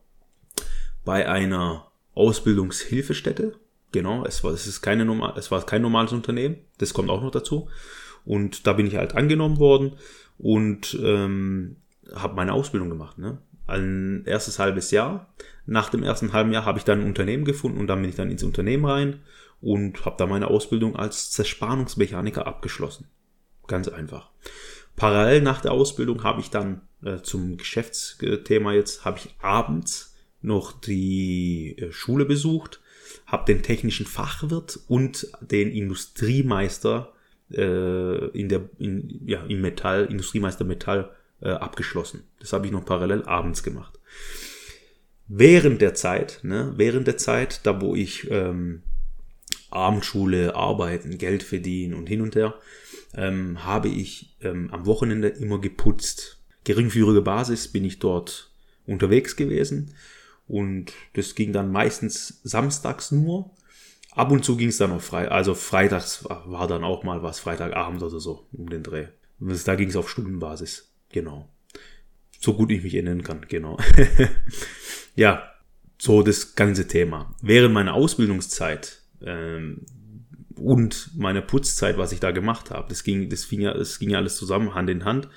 bei 1.05 1.27
einer 1.27 1.91
Ausbildungshilfestätte. 2.15 3.53
Genau, 3.91 4.25
es 4.25 4.43
war, 4.43 4.51
es 4.51 4.65
ist 4.65 4.81
keine 4.81 5.05
normal, 5.05 5.33
es 5.37 5.51
war 5.51 5.65
kein 5.65 5.81
normales 5.81 6.13
Unternehmen. 6.13 6.57
Das 6.79 6.93
kommt 6.93 7.09
auch 7.09 7.21
noch 7.21 7.31
dazu. 7.31 7.69
Und 8.25 8.67
da 8.67 8.73
bin 8.73 8.87
ich 8.87 8.95
halt 8.95 9.15
angenommen 9.15 9.59
worden 9.59 9.93
und 10.37 10.97
ähm, 11.01 11.77
habe 12.13 12.35
meine 12.35 12.53
Ausbildung 12.53 12.89
gemacht. 12.89 13.17
Ne? 13.17 13.37
Ein 13.67 14.23
erstes 14.25 14.59
halbes 14.59 14.91
Jahr. 14.91 15.33
Nach 15.65 15.89
dem 15.89 16.03
ersten 16.03 16.33
halben 16.33 16.51
Jahr 16.51 16.65
habe 16.65 16.77
ich 16.77 16.85
dann 16.85 17.01
ein 17.01 17.07
Unternehmen 17.07 17.45
gefunden 17.45 17.79
und 17.79 17.87
dann 17.87 18.01
bin 18.01 18.09
ich 18.09 18.15
dann 18.15 18.31
ins 18.31 18.43
Unternehmen 18.43 18.85
rein 18.85 19.19
und 19.61 20.05
habe 20.05 20.15
da 20.17 20.25
meine 20.25 20.47
Ausbildung 20.47 20.95
als 20.95 21.31
Zerspannungsmechaniker 21.31 22.45
abgeschlossen. 22.45 23.07
Ganz 23.67 23.87
einfach. 23.87 24.29
Parallel 24.95 25.41
nach 25.41 25.61
der 25.61 25.71
Ausbildung 25.71 26.23
habe 26.23 26.41
ich 26.41 26.49
dann 26.49 26.81
äh, 27.03 27.21
zum 27.21 27.57
Geschäftsthema 27.57 28.73
jetzt, 28.73 29.05
habe 29.05 29.19
ich 29.19 29.33
abends 29.39 30.15
noch 30.41 30.73
die 30.73 31.77
äh, 31.77 31.91
Schule 31.91 32.25
besucht, 32.25 32.81
habe 33.25 33.45
den 33.45 33.63
technischen 33.63 34.05
Fachwirt 34.05 34.79
und 34.87 35.27
den 35.39 35.71
Industriemeister 35.71 37.12
äh, 37.53 38.27
in 38.37 38.49
der 38.49 38.69
in, 38.77 39.21
ja, 39.25 39.43
im 39.43 39.61
Metall, 39.61 40.05
Industriemeister 40.05 40.65
Metall 40.65 41.11
äh, 41.41 41.49
abgeschlossen. 41.49 42.23
Das 42.39 42.53
habe 42.53 42.65
ich 42.65 42.71
noch 42.71 42.85
parallel 42.85 43.23
abends 43.23 43.63
gemacht. 43.63 43.99
Während 45.27 45.81
der 45.81 45.93
Zeit, 45.93 46.39
ne, 46.43 46.73
während 46.77 47.07
der 47.07 47.17
Zeit, 47.17 47.65
da 47.65 47.81
wo 47.81 47.95
ich 47.95 48.29
ähm, 48.29 48.83
Abendschule, 49.69 50.55
arbeiten, 50.55 51.17
Geld 51.17 51.43
verdienen 51.43 51.93
und 51.93 52.07
hin 52.07 52.21
und 52.21 52.35
her, 52.35 52.55
ähm, 53.15 53.63
habe 53.63 53.87
ich 53.87 54.35
ähm, 54.41 54.69
am 54.71 54.85
Wochenende 54.85 55.29
immer 55.29 55.59
geputzt. 55.59 56.39
Geringführige 56.63 57.21
Basis 57.21 57.67
bin 57.67 57.83
ich 57.85 57.99
dort 57.99 58.51
unterwegs 58.85 59.35
gewesen 59.35 59.93
und 60.47 60.93
das 61.13 61.35
ging 61.35 61.53
dann 61.53 61.71
meistens 61.71 62.41
samstags 62.43 63.11
nur 63.11 63.51
Ab 64.15 64.31
und 64.31 64.45
zu 64.45 64.57
ging 64.57 64.69
es 64.69 64.77
dann 64.77 64.91
auch 64.91 65.01
frei. 65.01 65.29
Also 65.29 65.55
freitags 65.55 66.25
war 66.25 66.67
dann 66.67 66.83
auch 66.83 67.03
mal 67.03 67.23
was, 67.23 67.39
Freitagabend 67.39 68.01
oder 68.03 68.19
so, 68.19 68.47
um 68.51 68.69
den 68.69 68.83
Dreh. 68.83 69.07
Da 69.39 69.75
ging 69.75 69.89
es 69.89 69.95
auf 69.95 70.09
Stundenbasis. 70.09 70.93
Genau. 71.09 71.49
So 72.39 72.53
gut 72.53 72.71
ich 72.71 72.83
mich 72.83 72.93
erinnern 72.93 73.23
kann, 73.23 73.45
genau. 73.47 73.77
ja, 75.15 75.51
so 75.97 76.21
das 76.21 76.55
ganze 76.55 76.87
Thema. 76.87 77.33
Während 77.41 77.73
meiner 77.73 77.93
Ausbildungszeit 77.93 79.01
ähm, 79.21 79.85
und 80.55 81.11
meiner 81.15 81.41
Putzzeit, 81.41 81.97
was 81.97 82.11
ich 82.11 82.19
da 82.19 82.31
gemacht 82.31 82.71
habe, 82.71 82.89
das 82.89 83.03
ging, 83.03 83.29
das 83.29 83.45
fing 83.45 83.61
ja, 83.61 83.73
das 83.73 83.99
ging 83.99 84.11
ja 84.11 84.17
alles 84.17 84.35
zusammen, 84.35 84.75
Hand 84.75 84.89
in 84.89 85.05
Hand, 85.05 85.29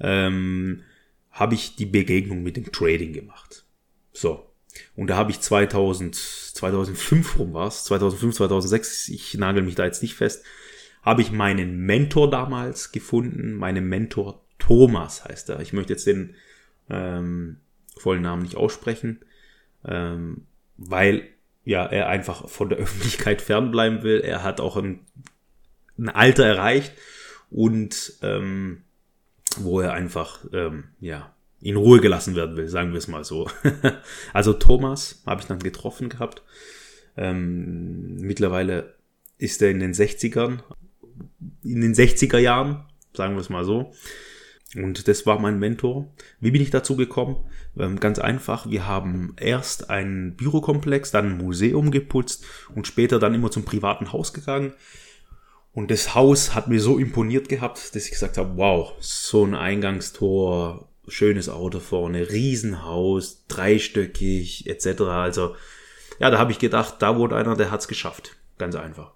ähm, 0.00 0.82
habe 1.30 1.54
ich 1.54 1.76
die 1.76 1.86
Begegnung 1.86 2.42
mit 2.42 2.56
dem 2.56 2.72
Trading 2.72 3.12
gemacht. 3.12 3.64
So, 4.12 4.47
und 4.96 5.08
da 5.08 5.16
habe 5.16 5.30
ich 5.30 5.40
2000, 5.40 6.14
2005 6.14 7.38
rum 7.38 7.54
war 7.54 7.68
es, 7.68 7.84
2005, 7.84 8.36
2006, 8.36 9.08
ich 9.08 9.34
nagel 9.34 9.62
mich 9.62 9.74
da 9.74 9.84
jetzt 9.84 10.02
nicht 10.02 10.14
fest, 10.14 10.44
habe 11.02 11.22
ich 11.22 11.32
meinen 11.32 11.78
Mentor 11.78 12.30
damals 12.30 12.92
gefunden, 12.92 13.54
meinen 13.54 13.88
Mentor 13.88 14.44
Thomas 14.58 15.24
heißt 15.24 15.50
er. 15.50 15.60
Ich 15.60 15.72
möchte 15.72 15.92
jetzt 15.92 16.06
den 16.06 16.34
ähm, 16.90 17.58
vollen 17.96 18.22
Namen 18.22 18.42
nicht 18.42 18.56
aussprechen, 18.56 19.20
ähm, 19.84 20.46
weil 20.76 21.28
ja 21.64 21.86
er 21.86 22.08
einfach 22.08 22.48
von 22.48 22.68
der 22.68 22.78
Öffentlichkeit 22.78 23.40
fernbleiben 23.40 24.02
will. 24.02 24.20
Er 24.20 24.42
hat 24.42 24.60
auch 24.60 24.76
ein, 24.76 25.00
ein 25.96 26.08
Alter 26.08 26.44
erreicht 26.44 26.92
und 27.50 28.14
ähm, 28.22 28.82
wo 29.56 29.80
er 29.80 29.92
einfach 29.92 30.44
ähm, 30.52 30.84
ja 31.00 31.34
in 31.60 31.76
Ruhe 31.76 32.00
gelassen 32.00 32.36
werden 32.36 32.56
will, 32.56 32.68
sagen 32.68 32.92
wir 32.92 32.98
es 32.98 33.08
mal 33.08 33.24
so. 33.24 33.50
also 34.32 34.52
Thomas 34.52 35.22
habe 35.26 35.40
ich 35.40 35.46
dann 35.46 35.58
getroffen 35.58 36.08
gehabt. 36.08 36.42
Ähm, 37.16 38.16
mittlerweile 38.16 38.94
ist 39.38 39.60
er 39.62 39.70
in 39.70 39.80
den 39.80 39.92
60ern, 39.92 40.60
in 41.64 41.80
den 41.80 41.94
60er 41.94 42.38
Jahren, 42.38 42.84
sagen 43.12 43.34
wir 43.34 43.40
es 43.40 43.50
mal 43.50 43.64
so. 43.64 43.92
Und 44.76 45.08
das 45.08 45.24
war 45.24 45.38
mein 45.38 45.58
Mentor. 45.58 46.12
Wie 46.40 46.50
bin 46.50 46.60
ich 46.60 46.70
dazu 46.70 46.94
gekommen? 46.94 47.36
Ähm, 47.76 47.98
ganz 47.98 48.18
einfach, 48.18 48.68
wir 48.68 48.86
haben 48.86 49.34
erst 49.40 49.88
einen 49.88 50.36
Bürokomplex, 50.36 51.10
dann 51.10 51.32
ein 51.32 51.38
Museum 51.38 51.90
geputzt 51.90 52.44
und 52.74 52.86
später 52.86 53.18
dann 53.18 53.34
immer 53.34 53.50
zum 53.50 53.64
privaten 53.64 54.12
Haus 54.12 54.32
gegangen. 54.32 54.74
Und 55.72 55.90
das 55.90 56.14
Haus 56.14 56.54
hat 56.54 56.68
mir 56.68 56.80
so 56.80 56.98
imponiert 56.98 57.48
gehabt, 57.48 57.94
dass 57.94 58.04
ich 58.04 58.10
gesagt 58.10 58.36
habe, 58.36 58.56
wow, 58.56 58.92
so 59.00 59.44
ein 59.44 59.54
Eingangstor, 59.54 60.87
schönes 61.08 61.48
Auto 61.48 61.80
vorne, 61.80 62.30
Riesenhaus, 62.30 63.44
dreistöckig 63.48 64.66
etc. 64.66 65.02
Also 65.02 65.54
ja, 66.18 66.30
da 66.30 66.38
habe 66.38 66.52
ich 66.52 66.58
gedacht, 66.58 66.96
da 67.00 67.16
wohnt 67.16 67.32
einer, 67.32 67.56
der 67.56 67.70
hat's 67.70 67.88
geschafft. 67.88 68.36
Ganz 68.58 68.74
einfach. 68.74 69.12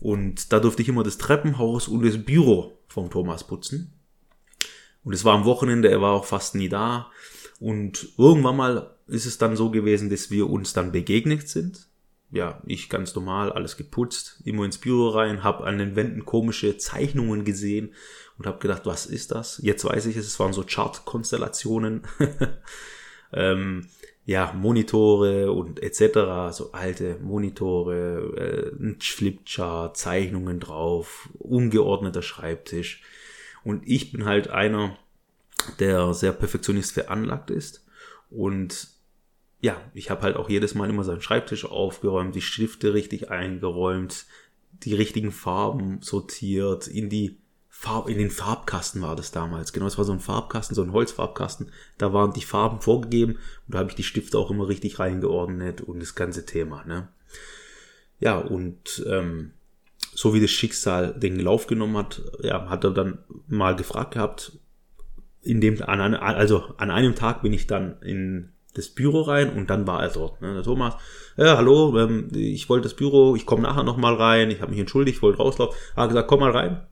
Und 0.00 0.52
da 0.52 0.58
durfte 0.58 0.82
ich 0.82 0.88
immer 0.88 1.04
das 1.04 1.18
Treppenhaus 1.18 1.86
und 1.86 2.04
das 2.04 2.24
Büro 2.24 2.78
vom 2.88 3.10
Thomas 3.10 3.44
putzen. 3.44 3.92
Und 5.04 5.12
es 5.12 5.24
war 5.24 5.34
am 5.34 5.44
Wochenende, 5.44 5.90
er 5.90 6.00
war 6.00 6.12
auch 6.12 6.24
fast 6.24 6.54
nie 6.54 6.68
da. 6.68 7.10
Und 7.60 8.08
irgendwann 8.18 8.56
mal 8.56 8.96
ist 9.06 9.26
es 9.26 9.38
dann 9.38 9.56
so 9.56 9.70
gewesen, 9.70 10.10
dass 10.10 10.30
wir 10.30 10.50
uns 10.50 10.72
dann 10.72 10.90
begegnet 10.90 11.48
sind. 11.48 11.86
Ja, 12.30 12.62
ich 12.66 12.88
ganz 12.88 13.14
normal, 13.14 13.52
alles 13.52 13.76
geputzt, 13.76 14.40
immer 14.44 14.64
ins 14.64 14.78
Büro 14.78 15.10
rein, 15.10 15.44
habe 15.44 15.64
an 15.64 15.78
den 15.78 15.96
Wänden 15.96 16.24
komische 16.24 16.78
Zeichnungen 16.78 17.44
gesehen 17.44 17.94
und 18.38 18.46
habe 18.46 18.58
gedacht, 18.58 18.86
was 18.86 19.06
ist 19.06 19.30
das? 19.30 19.60
Jetzt 19.62 19.84
weiß 19.84 20.06
ich 20.06 20.16
es, 20.16 20.26
es 20.26 20.40
waren 20.40 20.52
so 20.52 20.64
Chart-Konstellationen. 20.64 22.02
ähm, 23.32 23.88
ja, 24.24 24.52
Monitore 24.52 25.50
und 25.52 25.82
etc., 25.82 26.56
so 26.56 26.72
alte 26.72 27.18
Monitore, 27.20 28.72
äh, 28.76 28.82
ein 28.82 28.98
Flipchart, 29.00 29.96
Zeichnungen 29.96 30.60
drauf, 30.60 31.28
ungeordneter 31.38 32.22
Schreibtisch. 32.22 33.02
Und 33.64 33.82
ich 33.86 34.12
bin 34.12 34.24
halt 34.24 34.48
einer, 34.48 34.96
der 35.80 36.14
sehr 36.14 36.32
perfektionist 36.32 36.92
veranlagt 36.92 37.50
ist. 37.50 37.84
Und 38.30 38.88
ja, 39.60 39.80
ich 39.94 40.10
habe 40.10 40.22
halt 40.22 40.36
auch 40.36 40.48
jedes 40.48 40.74
Mal 40.74 40.90
immer 40.90 41.04
seinen 41.04 41.20
Schreibtisch 41.22 41.64
aufgeräumt, 41.64 42.34
die 42.34 42.40
Stifte 42.40 42.94
richtig 42.94 43.30
eingeräumt, 43.30 44.26
die 44.72 44.94
richtigen 44.94 45.30
Farben 45.30 46.00
sortiert, 46.00 46.88
in 46.88 47.08
die 47.08 47.38
Farb, 47.82 48.08
in 48.08 48.16
den 48.16 48.30
Farbkasten 48.30 49.02
war 49.02 49.16
das 49.16 49.32
damals. 49.32 49.72
Genau, 49.72 49.86
es 49.86 49.98
war 49.98 50.04
so 50.04 50.12
ein 50.12 50.20
Farbkasten, 50.20 50.76
so 50.76 50.82
ein 50.82 50.92
Holzfarbkasten. 50.92 51.72
Da 51.98 52.12
waren 52.12 52.32
die 52.32 52.44
Farben 52.44 52.80
vorgegeben 52.80 53.32
und 53.66 53.74
da 53.74 53.80
habe 53.80 53.90
ich 53.90 53.96
die 53.96 54.04
Stifte 54.04 54.38
auch 54.38 54.52
immer 54.52 54.68
richtig 54.68 55.00
reingeordnet 55.00 55.80
und 55.80 55.98
das 55.98 56.14
ganze 56.14 56.46
Thema. 56.46 56.84
Ne? 56.84 57.08
Ja, 58.20 58.38
und 58.38 59.04
ähm, 59.08 59.50
so 60.14 60.32
wie 60.32 60.40
das 60.40 60.52
Schicksal 60.52 61.12
den 61.18 61.40
Lauf 61.40 61.66
genommen 61.66 61.96
hat, 61.96 62.22
ja, 62.40 62.68
hat 62.68 62.84
er 62.84 62.92
dann 62.92 63.18
mal 63.48 63.74
gefragt 63.74 64.14
gehabt, 64.14 64.52
in 65.42 65.60
dem, 65.60 65.82
an, 65.82 66.00
an, 66.00 66.14
also 66.14 66.62
an 66.76 66.92
einem 66.92 67.16
Tag 67.16 67.42
bin 67.42 67.52
ich 67.52 67.66
dann 67.66 68.00
in 68.00 68.52
das 68.74 68.90
Büro 68.90 69.22
rein 69.22 69.56
und 69.56 69.70
dann 69.70 69.88
war 69.88 70.04
er 70.04 70.10
dort. 70.10 70.40
Ne? 70.40 70.54
Der 70.54 70.62
Thomas, 70.62 70.94
ja, 71.36 71.56
hallo, 71.56 71.98
ähm, 71.98 72.28
ich 72.32 72.68
wollte 72.68 72.84
das 72.84 72.94
Büro, 72.94 73.34
ich 73.34 73.44
komme 73.44 73.62
nachher 73.62 73.82
nochmal 73.82 74.14
rein, 74.14 74.52
ich 74.52 74.60
habe 74.60 74.70
mich 74.70 74.78
entschuldigt, 74.78 75.20
wollte 75.20 75.38
rauslaufen. 75.38 75.76
Er 75.96 76.04
hat 76.04 76.10
gesagt, 76.10 76.28
komm 76.28 76.38
mal 76.38 76.52
rein. 76.52 76.86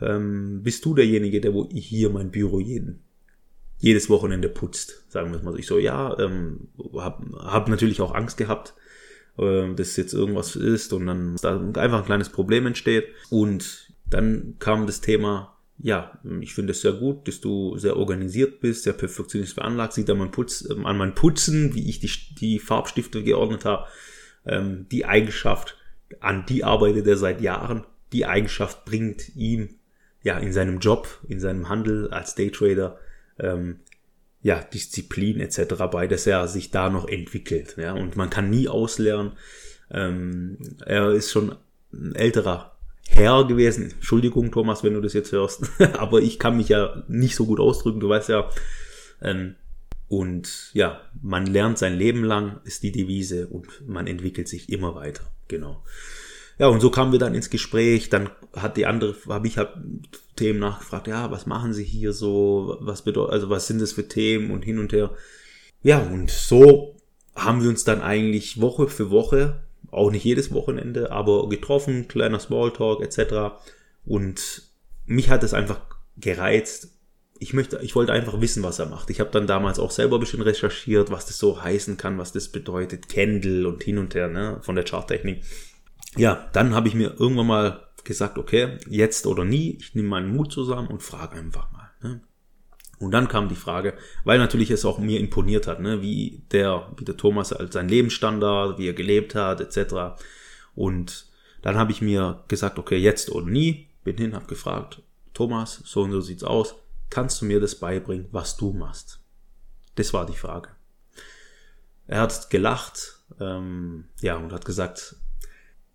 Ähm, 0.00 0.62
bist 0.62 0.84
du 0.84 0.94
derjenige, 0.94 1.40
der 1.40 1.54
wo 1.54 1.68
hier 1.70 2.10
mein 2.10 2.30
Büro 2.30 2.60
jeden, 2.60 3.02
jedes 3.78 4.10
Wochenende 4.10 4.48
putzt, 4.48 5.04
sagen 5.10 5.30
wir 5.30 5.38
es 5.38 5.42
mal 5.42 5.52
so. 5.52 5.58
Ich 5.58 5.66
so, 5.66 5.78
ja, 5.78 6.18
ähm, 6.18 6.68
hab, 6.94 7.22
hab 7.34 7.68
natürlich 7.68 8.00
auch 8.00 8.14
Angst 8.14 8.36
gehabt, 8.36 8.74
äh, 9.38 9.74
dass 9.74 9.96
jetzt 9.96 10.12
irgendwas 10.12 10.56
ist 10.56 10.92
und 10.92 11.06
dann 11.06 11.36
da 11.42 11.58
einfach 11.80 11.98
ein 11.98 12.04
kleines 12.04 12.28
Problem 12.28 12.66
entsteht. 12.66 13.06
Und 13.30 13.92
dann 14.08 14.56
kam 14.58 14.86
das 14.86 15.00
Thema, 15.00 15.56
ja, 15.78 16.18
ich 16.40 16.54
finde 16.54 16.72
es 16.72 16.80
sehr 16.80 16.92
gut, 16.92 17.28
dass 17.28 17.40
du 17.40 17.76
sehr 17.76 17.96
organisiert 17.96 18.60
bist, 18.60 18.84
sehr 18.84 18.94
perfektionistisch 18.94 19.54
veranlagt, 19.54 19.92
sieht 19.92 20.08
an 20.10 20.18
meinem, 20.18 20.30
Putz, 20.30 20.66
äh, 20.68 20.74
an 20.84 20.96
meinem 20.96 21.14
Putzen, 21.14 21.74
wie 21.74 21.88
ich 21.88 22.00
die, 22.00 22.10
die 22.34 22.58
Farbstifte 22.58 23.22
geordnet 23.22 23.64
habe, 23.64 23.86
ähm, 24.46 24.86
die 24.90 25.04
Eigenschaft, 25.04 25.76
an 26.20 26.46
die 26.46 26.64
arbeitet 26.64 27.06
er 27.06 27.16
seit 27.16 27.40
Jahren, 27.40 27.84
die 28.12 28.26
Eigenschaft 28.26 28.84
bringt 28.84 29.34
ihm 29.36 29.70
ja 30.26 30.38
in 30.38 30.52
seinem 30.52 30.80
Job, 30.80 31.06
in 31.28 31.38
seinem 31.38 31.68
Handel 31.68 32.10
als 32.10 32.34
Daytrader 32.34 32.98
ähm, 33.38 33.78
ja, 34.42 34.60
Disziplin 34.60 35.38
etc. 35.38 35.74
bei, 35.90 36.08
dass 36.08 36.26
er 36.26 36.48
sich 36.48 36.72
da 36.72 36.90
noch 36.90 37.08
entwickelt. 37.08 37.76
Ja? 37.78 37.94
Und 37.94 38.16
man 38.16 38.28
kann 38.28 38.50
nie 38.50 38.68
auslernen. 38.68 39.32
Ähm, 39.88 40.58
er 40.84 41.12
ist 41.12 41.30
schon 41.30 41.54
ein 41.92 42.16
älterer 42.16 42.76
Herr 43.08 43.46
gewesen. 43.46 43.92
Entschuldigung, 43.92 44.50
Thomas, 44.50 44.82
wenn 44.82 44.94
du 44.94 45.00
das 45.00 45.12
jetzt 45.12 45.30
hörst. 45.30 45.62
Aber 45.94 46.20
ich 46.20 46.40
kann 46.40 46.56
mich 46.56 46.68
ja 46.68 47.04
nicht 47.06 47.36
so 47.36 47.46
gut 47.46 47.60
ausdrücken, 47.60 48.00
du 48.00 48.08
weißt 48.08 48.28
ja. 48.28 48.50
Ähm, 49.22 49.54
und 50.08 50.70
ja, 50.72 51.02
man 51.22 51.46
lernt 51.46 51.78
sein 51.78 51.96
Leben 51.96 52.24
lang, 52.24 52.60
ist 52.64 52.82
die 52.82 52.92
Devise 52.92 53.46
und 53.46 53.86
man 53.86 54.08
entwickelt 54.08 54.48
sich 54.48 54.72
immer 54.72 54.96
weiter. 54.96 55.22
Genau. 55.46 55.84
Ja, 56.58 56.68
und 56.68 56.80
so 56.80 56.90
kamen 56.90 57.12
wir 57.12 57.18
dann 57.18 57.34
ins 57.34 57.50
Gespräch. 57.50 58.08
Dann 58.08 58.30
hat 58.54 58.76
die 58.76 58.86
andere, 58.86 59.14
habe 59.28 59.46
ich 59.46 59.58
halt 59.58 59.70
Themen 60.36 60.58
nachgefragt, 60.58 61.06
ja, 61.06 61.30
was 61.30 61.46
machen 61.46 61.72
sie 61.72 61.84
hier 61.84 62.12
so, 62.12 62.76
was 62.80 63.02
bedeutet, 63.02 63.32
also 63.32 63.50
was 63.50 63.66
sind 63.66 63.80
das 63.80 63.92
für 63.92 64.08
Themen 64.08 64.50
und 64.50 64.64
hin 64.64 64.78
und 64.78 64.92
her. 64.92 65.10
Ja, 65.82 65.98
und 65.98 66.30
so 66.30 66.96
haben 67.34 67.62
wir 67.62 67.68
uns 67.68 67.84
dann 67.84 68.00
eigentlich 68.00 68.60
Woche 68.60 68.88
für 68.88 69.10
Woche, 69.10 69.62
auch 69.90 70.10
nicht 70.10 70.24
jedes 70.24 70.52
Wochenende, 70.52 71.10
aber 71.10 71.48
getroffen, 71.48 72.08
kleiner 72.08 72.40
Smalltalk 72.40 73.02
etc. 73.02 73.56
Und 74.04 74.62
mich 75.04 75.30
hat 75.30 75.42
es 75.42 75.54
einfach 75.54 75.80
gereizt. 76.16 76.92
Ich 77.38 77.52
möchte, 77.52 77.78
ich 77.82 77.94
wollte 77.94 78.12
einfach 78.12 78.40
wissen, 78.40 78.62
was 78.62 78.78
er 78.78 78.86
macht. 78.86 79.10
Ich 79.10 79.20
habe 79.20 79.30
dann 79.30 79.46
damals 79.46 79.78
auch 79.78 79.90
selber 79.90 80.16
ein 80.16 80.20
bisschen 80.20 80.40
recherchiert, 80.40 81.10
was 81.10 81.26
das 81.26 81.38
so 81.38 81.62
heißen 81.62 81.98
kann, 81.98 82.16
was 82.16 82.32
das 82.32 82.48
bedeutet, 82.48 83.10
Candle 83.10 83.68
und 83.68 83.82
hin 83.82 83.98
und 83.98 84.14
her, 84.14 84.28
ne, 84.28 84.58
von 84.62 84.74
der 84.74 84.84
Charttechnik 84.84 85.42
ja, 86.16 86.48
dann 86.52 86.74
habe 86.74 86.88
ich 86.88 86.94
mir 86.94 87.14
irgendwann 87.18 87.46
mal 87.46 87.86
gesagt, 88.04 88.38
okay, 88.38 88.78
jetzt 88.88 89.26
oder 89.26 89.44
nie, 89.44 89.76
ich 89.80 89.94
nehme 89.94 90.08
meinen 90.08 90.34
Mut 90.34 90.52
zusammen 90.52 90.88
und 90.88 91.02
frage 91.02 91.36
einfach 91.36 91.70
mal. 91.72 91.90
Ne? 92.02 92.20
Und 92.98 93.10
dann 93.10 93.28
kam 93.28 93.48
die 93.48 93.56
Frage, 93.56 93.94
weil 94.24 94.38
natürlich 94.38 94.70
es 94.70 94.84
auch 94.84 94.98
mir 94.98 95.20
imponiert 95.20 95.66
hat, 95.66 95.80
ne, 95.80 96.00
wie 96.00 96.42
der, 96.50 96.92
wie 96.96 97.04
der 97.04 97.16
Thomas 97.16 97.52
als 97.52 97.74
sein 97.74 97.88
Lebensstandard, 97.88 98.78
wie 98.78 98.88
er 98.88 98.94
gelebt 98.94 99.34
hat, 99.34 99.60
etc. 99.60 100.18
Und 100.74 101.26
dann 101.60 101.76
habe 101.76 101.92
ich 101.92 102.00
mir 102.00 102.44
gesagt, 102.48 102.78
okay, 102.78 102.96
jetzt 102.96 103.30
oder 103.30 103.46
nie, 103.46 103.88
bin 104.02 104.16
hin, 104.16 104.34
habe 104.34 104.46
gefragt, 104.46 105.02
Thomas, 105.34 105.82
so 105.84 106.02
und 106.02 106.12
so 106.12 106.20
sieht's 106.20 106.44
aus, 106.44 106.76
kannst 107.10 107.42
du 107.42 107.44
mir 107.44 107.60
das 107.60 107.74
beibringen, 107.74 108.28
was 108.30 108.56
du 108.56 108.72
machst? 108.72 109.20
Das 109.96 110.14
war 110.14 110.24
die 110.24 110.36
Frage. 110.36 110.70
Er 112.06 112.20
hat 112.20 112.48
gelacht, 112.50 113.18
ähm, 113.40 114.04
ja, 114.20 114.36
und 114.36 114.52
hat 114.52 114.64
gesagt, 114.64 115.16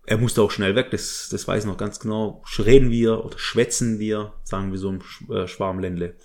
er 0.04 0.18
musste 0.18 0.42
auch 0.42 0.50
schnell 0.50 0.74
weg, 0.74 0.90
das, 0.90 1.28
das 1.30 1.46
weiß 1.46 1.62
ich 1.62 1.70
noch 1.70 1.76
ganz 1.76 2.00
genau. 2.00 2.42
Reden 2.58 2.90
wir 2.90 3.24
oder 3.24 3.38
schwätzen 3.38 3.98
wir, 3.98 4.32
sagen 4.42 4.72
wir 4.72 4.78
so 4.78 4.90
im 4.90 5.02
äh, 5.30 5.46
Schwarmländle, 5.46 6.16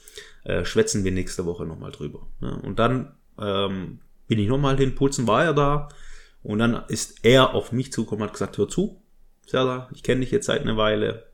äh, 0.43 0.65
schwätzen 0.65 1.03
wir 1.03 1.11
nächste 1.11 1.45
Woche 1.45 1.65
nochmal 1.65 1.91
drüber. 1.91 2.27
Ne? 2.39 2.59
Und 2.63 2.79
dann 2.79 3.15
ähm, 3.39 3.99
bin 4.27 4.39
ich 4.39 4.47
nochmal 4.47 4.77
hin, 4.77 4.95
Pulsen 4.95 5.27
war 5.27 5.43
er 5.43 5.53
da. 5.53 5.89
Und 6.43 6.59
dann 6.59 6.83
ist 6.87 7.23
er 7.23 7.53
auf 7.53 7.71
mich 7.71 7.91
zugekommen, 7.91 8.23
hat 8.23 8.33
gesagt, 8.33 8.57
hör 8.57 8.67
zu, 8.67 9.01
Serda, 9.45 9.89
ich 9.93 10.03
kenne 10.03 10.21
dich 10.21 10.31
jetzt 10.31 10.47
seit 10.47 10.61
einer 10.61 10.77
Weile. 10.77 11.27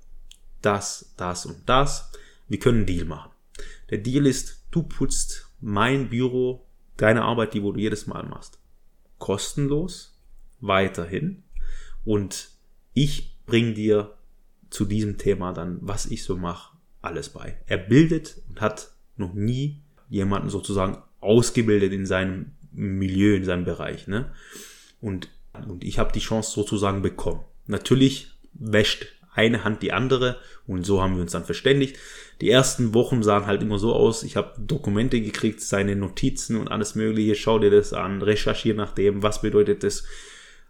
Das, 0.61 1.13
das 1.17 1.45
und 1.45 1.57
das. 1.67 2.11
Wir 2.47 2.59
können 2.59 2.79
einen 2.79 2.85
Deal 2.85 3.05
machen. 3.05 3.31
Der 3.89 3.97
Deal 3.99 4.25
ist, 4.25 4.65
du 4.71 4.83
putzt 4.83 5.49
mein 5.61 6.09
Büro, 6.09 6.65
deine 6.97 7.23
Arbeit, 7.23 7.53
die 7.53 7.63
wo 7.63 7.71
du 7.71 7.79
jedes 7.79 8.07
Mal 8.07 8.23
machst, 8.23 8.59
kostenlos 9.17 10.17
weiterhin 10.61 11.43
und 12.05 12.49
ich 12.93 13.35
bring 13.45 13.73
dir 13.73 14.13
zu 14.69 14.85
diesem 14.85 15.17
Thema 15.17 15.53
dann, 15.53 15.79
was 15.81 16.05
ich 16.05 16.23
so 16.23 16.37
mache, 16.37 16.77
alles 17.01 17.29
bei. 17.29 17.57
Er 17.67 17.77
bildet 17.77 18.41
und 18.49 18.61
hat 18.61 18.91
noch 19.17 19.33
nie 19.33 19.81
jemanden 20.09 20.49
sozusagen 20.49 20.97
ausgebildet 21.19 21.93
in 21.93 22.05
seinem 22.05 22.51
Milieu, 22.71 23.35
in 23.35 23.45
seinem 23.45 23.65
Bereich. 23.65 24.07
Ne? 24.07 24.31
Und, 24.99 25.29
und 25.67 25.83
ich 25.83 25.99
habe 25.99 26.11
die 26.11 26.19
Chance 26.19 26.51
sozusagen 26.51 27.01
bekommen. 27.01 27.41
Natürlich 27.67 28.31
wäscht 28.53 29.07
eine 29.33 29.63
Hand 29.63 29.81
die 29.81 29.91
andere 29.91 30.37
und 30.67 30.85
so 30.85 31.01
haben 31.01 31.15
wir 31.15 31.21
uns 31.21 31.31
dann 31.31 31.45
verständigt. 31.45 31.97
Die 32.41 32.49
ersten 32.49 32.93
Wochen 32.93 33.23
sahen 33.23 33.45
halt 33.45 33.61
immer 33.61 33.79
so 33.79 33.93
aus, 33.93 34.23
ich 34.23 34.35
habe 34.35 34.53
Dokumente 34.59 35.21
gekriegt, 35.21 35.61
seine 35.61 35.95
Notizen 35.95 36.57
und 36.57 36.69
alles 36.69 36.95
mögliche, 36.95 37.35
schau 37.35 37.59
dir 37.59 37.71
das 37.71 37.93
an, 37.93 38.21
recherchiere 38.21 38.77
nach 38.77 38.91
dem, 38.91 39.23
was 39.23 39.41
bedeutet 39.41 39.83
das, 39.83 40.03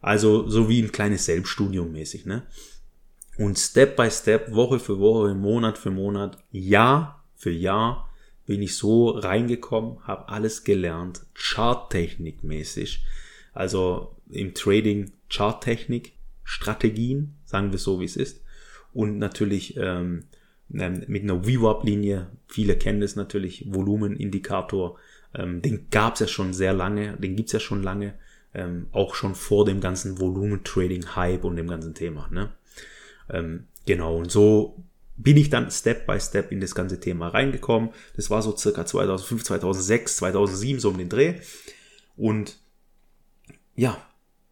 also 0.03 0.49
so 0.49 0.67
wie 0.67 0.81
ein 0.81 0.91
kleines 0.91 1.25
Selbststudium 1.25 1.93
mäßig, 1.93 2.25
ne? 2.25 2.43
Und 3.37 3.57
Step 3.57 3.95
by 3.95 4.11
Step, 4.11 4.53
Woche 4.53 4.77
für 4.77 4.99
Woche, 4.99 5.33
Monat 5.33 5.77
für 5.77 5.91
Monat, 5.91 6.37
Jahr 6.51 7.23
für 7.35 7.51
Jahr 7.51 8.09
bin 8.45 8.61
ich 8.61 8.75
so 8.75 9.09
reingekommen, 9.09 10.05
habe 10.05 10.27
alles 10.27 10.65
gelernt, 10.65 11.25
Charttechnik 11.33 12.43
mäßig. 12.43 13.05
Also 13.53 14.17
im 14.29 14.53
Trading 14.53 15.13
Charttechnik, 15.29 16.11
Strategien, 16.43 17.35
sagen 17.45 17.71
wir 17.71 17.79
so 17.79 18.01
wie 18.01 18.05
es 18.05 18.17
ist. 18.17 18.43
Und 18.91 19.17
natürlich 19.19 19.77
ähm, 19.77 20.25
ähm 20.73 21.05
mit 21.07 21.23
einer 21.23 21.45
VWAP-Linie, 21.45 22.27
viele 22.47 22.75
kennen 22.75 22.99
das 22.99 23.15
natürlich, 23.15 23.73
Volumenindikator, 23.73 24.99
ähm, 25.33 25.61
den 25.61 25.89
gab 25.89 26.15
es 26.15 26.19
ja 26.19 26.27
schon 26.27 26.53
sehr 26.53 26.73
lange, 26.73 27.15
den 27.17 27.37
gibt's 27.37 27.53
ja 27.53 27.61
schon 27.61 27.81
lange 27.81 28.15
ähm, 28.53 28.87
auch 28.91 29.15
schon 29.15 29.35
vor 29.35 29.65
dem 29.65 29.81
ganzen 29.81 30.19
Volumen-Trading-Hype 30.19 31.43
und 31.43 31.55
dem 31.55 31.67
ganzen 31.67 31.93
Thema. 31.93 32.27
Ne? 32.31 32.51
Ähm, 33.29 33.67
genau, 33.85 34.17
und 34.17 34.31
so 34.31 34.83
bin 35.15 35.37
ich 35.37 35.49
dann 35.49 35.69
Step 35.69 36.05
by 36.07 36.19
Step 36.19 36.51
in 36.51 36.59
das 36.59 36.75
ganze 36.75 36.99
Thema 36.99 37.29
reingekommen. 37.29 37.89
Das 38.15 38.29
war 38.29 38.41
so 38.41 38.55
circa 38.55 38.85
2005, 38.85 39.43
2006, 39.43 40.17
2007, 40.17 40.79
so 40.79 40.89
um 40.89 40.97
den 40.97 41.09
Dreh. 41.09 41.35
Und 42.15 42.57
ja, 43.75 43.97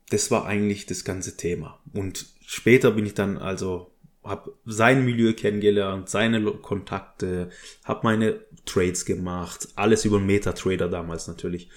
das 0.09 0.31
war 0.31 0.45
eigentlich 0.45 0.85
das 0.85 1.03
ganze 1.03 1.37
Thema. 1.37 1.79
Und 1.93 2.27
später 2.45 2.91
bin 2.91 3.05
ich 3.05 3.13
dann 3.13 3.37
also, 3.37 3.91
habe 4.23 4.53
sein 4.65 5.03
Milieu 5.03 5.33
kennengelernt, 5.33 6.09
seine 6.09 6.43
Kontakte, 6.43 7.49
habe 7.83 8.01
meine 8.03 8.41
Trades 8.65 9.05
gemacht, 9.05 9.69
alles 9.75 10.05
über 10.05 10.19
Metatrader 10.19 10.89
damals 10.89 11.27
natürlich. 11.27 11.69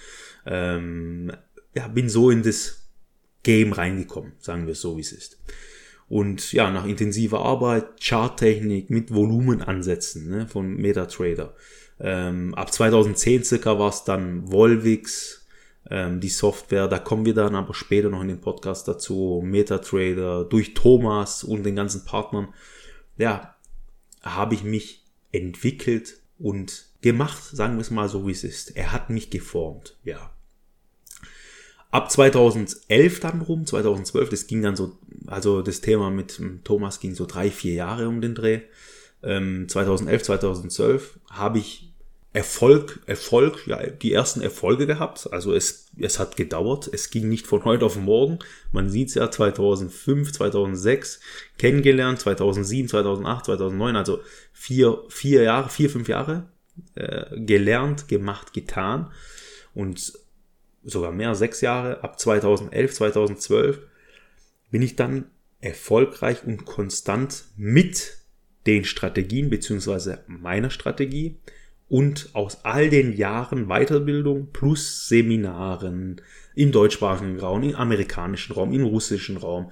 Ähm, 0.45 1.31
ja, 1.75 1.87
bin 1.87 2.09
so 2.09 2.29
in 2.31 2.41
das 2.41 2.87
Game 3.43 3.73
reingekommen, 3.73 4.33
sagen 4.39 4.65
wir 4.65 4.75
so, 4.75 4.97
wie 4.97 5.01
es 5.01 5.11
ist. 5.11 5.39
Und 6.07 6.53
ja, 6.53 6.71
nach 6.71 6.85
intensiver 6.85 7.39
Arbeit, 7.39 8.01
Charttechnik 8.01 8.89
mit 8.89 9.13
Volumenansätzen 9.13 10.29
ne, 10.29 10.47
von 10.47 10.75
MetaTrader. 10.75 11.53
Ähm, 11.99 12.53
ab 12.55 12.71
2010 12.71 13.43
circa 13.43 13.79
war 13.79 13.89
es 13.89 14.03
dann 14.03 14.51
Volvix, 14.51 15.45
ähm, 15.89 16.19
die 16.19 16.29
Software. 16.29 16.87
Da 16.87 16.99
kommen 16.99 17.25
wir 17.25 17.33
dann 17.33 17.55
aber 17.55 17.73
später 17.73 18.09
noch 18.09 18.21
in 18.21 18.27
den 18.27 18.41
Podcast 18.41 18.87
dazu. 18.87 19.41
MetaTrader 19.43 20.45
durch 20.45 20.73
Thomas 20.73 21.43
und 21.43 21.63
den 21.63 21.75
ganzen 21.75 22.05
Partnern. 22.05 22.53
Ja, 23.17 23.55
habe 24.21 24.55
ich 24.55 24.63
mich 24.63 25.03
entwickelt 25.31 26.19
und 26.37 26.85
gemacht, 27.01 27.43
sagen 27.43 27.75
wir 27.75 27.81
es 27.81 27.91
mal 27.91 28.09
so, 28.09 28.27
wie 28.27 28.31
es 28.31 28.43
ist. 28.43 28.75
Er 28.75 28.91
hat 28.91 29.09
mich 29.09 29.29
geformt, 29.29 29.97
ja. 30.03 30.34
Ab 31.95 32.11
2011 32.11 33.21
dann 33.21 33.39
rum, 33.39 33.65
2012, 33.65 34.27
das 34.27 34.47
ging 34.47 34.61
dann 34.61 34.75
so, 34.75 34.97
also 35.27 35.61
das 35.61 35.79
Thema 35.79 36.11
mit 36.11 36.41
Thomas 36.65 36.99
ging 36.99 37.15
so 37.15 37.25
drei, 37.25 37.49
vier 37.49 37.73
Jahre 37.73 38.09
um 38.09 38.19
den 38.19 38.35
Dreh. 38.35 38.59
Ähm, 39.23 39.69
2011, 39.69 40.23
2012 40.23 41.19
habe 41.31 41.59
ich 41.59 41.93
Erfolg, 42.33 42.99
Erfolg, 43.05 43.65
ja, 43.65 43.81
die 43.81 44.11
ersten 44.11 44.41
Erfolge 44.41 44.87
gehabt. 44.87 45.31
Also 45.31 45.53
es, 45.53 45.87
es 45.97 46.19
hat 46.19 46.35
gedauert. 46.35 46.89
Es 46.91 47.11
ging 47.11 47.29
nicht 47.29 47.47
von 47.47 47.63
heute 47.63 47.85
auf 47.85 47.95
morgen. 47.95 48.39
Man 48.73 48.89
sieht 48.89 49.07
es 49.07 49.13
ja 49.13 49.31
2005, 49.31 50.33
2006 50.33 51.21
kennengelernt, 51.57 52.19
2007, 52.19 52.89
2008, 52.89 53.45
2009, 53.45 53.95
also 53.95 54.19
vier, 54.51 55.01
vier 55.07 55.43
Jahre, 55.43 55.69
vier, 55.69 55.89
fünf 55.89 56.09
Jahre 56.09 56.43
äh, 56.95 57.39
gelernt, 57.39 58.09
gemacht, 58.09 58.51
getan. 58.51 59.13
Und 59.73 60.24
sogar 60.85 61.11
mehr, 61.11 61.35
sechs 61.35 61.61
Jahre, 61.61 62.03
ab 62.03 62.19
2011, 62.19 62.93
2012, 62.93 63.81
bin 64.71 64.81
ich 64.81 64.95
dann 64.95 65.25
erfolgreich 65.59 66.45
und 66.45 66.65
konstant 66.65 67.45
mit 67.57 68.17
den 68.67 68.83
Strategien 68.83 69.49
beziehungsweise 69.49 70.23
meiner 70.27 70.69
Strategie 70.69 71.37
und 71.87 72.29
aus 72.33 72.63
all 72.63 72.89
den 72.89 73.15
Jahren 73.15 73.67
Weiterbildung 73.67 74.49
plus 74.51 75.07
Seminaren 75.07 76.21
im 76.55 76.71
deutschsprachigen 76.71 77.39
Raum, 77.39 77.63
im 77.63 77.75
amerikanischen 77.75 78.53
Raum, 78.53 78.73
im 78.73 78.83
russischen 78.83 79.37
Raum 79.37 79.71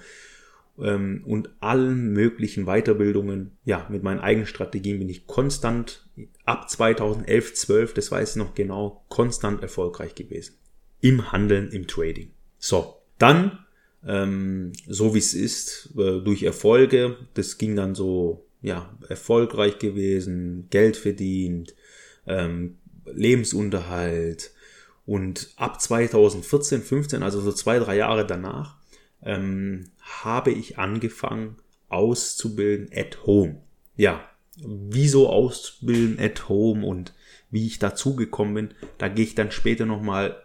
ähm, 0.80 1.24
und 1.26 1.50
allen 1.60 2.14
möglichen 2.14 2.66
Weiterbildungen, 2.66 3.58
ja, 3.66 3.88
mit 3.90 4.04
meinen 4.04 4.20
eigenen 4.20 4.48
Strategien 4.48 5.00
bin 5.00 5.10
ich 5.10 5.26
konstant 5.26 6.08
ab 6.46 6.70
2011, 6.70 7.56
12, 7.56 7.94
das 7.94 8.12
weiß 8.12 8.32
ich 8.32 8.36
noch 8.36 8.54
genau, 8.54 9.04
konstant 9.10 9.62
erfolgreich 9.62 10.14
gewesen 10.14 10.56
im 11.04 11.34
Handeln, 11.34 11.70
im 11.70 11.86
Trading. 11.86 12.32
So, 12.58 12.96
dann, 13.20 13.60
ähm, 14.08 14.72
so 14.88 15.14
wie 15.14 15.20
es 15.20 15.34
ist, 15.34 15.90
äh, 15.98 16.22
durch 16.22 16.44
Erfolge, 16.44 17.18
das 17.34 17.58
ging 17.58 17.76
dann 17.76 17.94
so, 17.94 18.46
ja, 18.62 18.98
erfolgreich 19.10 19.80
gewesen, 19.80 20.68
Geld 20.70 20.96
verdient, 20.96 21.76
ähm, 22.26 22.78
Lebensunterhalt 23.06 24.52
und 25.06 25.50
ab 25.58 25.82
2014, 25.82 26.82
15, 26.82 27.22
also 27.22 27.42
so 27.42 27.52
zwei, 27.52 27.80
drei 27.80 27.98
Jahre 27.98 28.26
danach, 28.26 28.78
ähm, 29.24 29.90
habe 30.00 30.52
ich 30.52 30.78
angefangen 30.78 31.58
auszubilden 31.90 32.90
at 32.96 33.26
home. 33.26 33.62
Ja, 33.98 34.26
wieso 34.56 35.28
ausbilden 35.28 36.18
at 36.18 36.48
home 36.48 36.86
und 36.86 37.14
wie 37.52 37.68
ich 37.68 37.78
dazu 37.78 38.16
gekommen 38.16 38.54
bin, 38.54 38.70
da 38.98 39.10
gehe 39.10 39.26
ich 39.26 39.36
dann 39.36 39.52
später 39.52 39.86
nochmal 39.86 40.42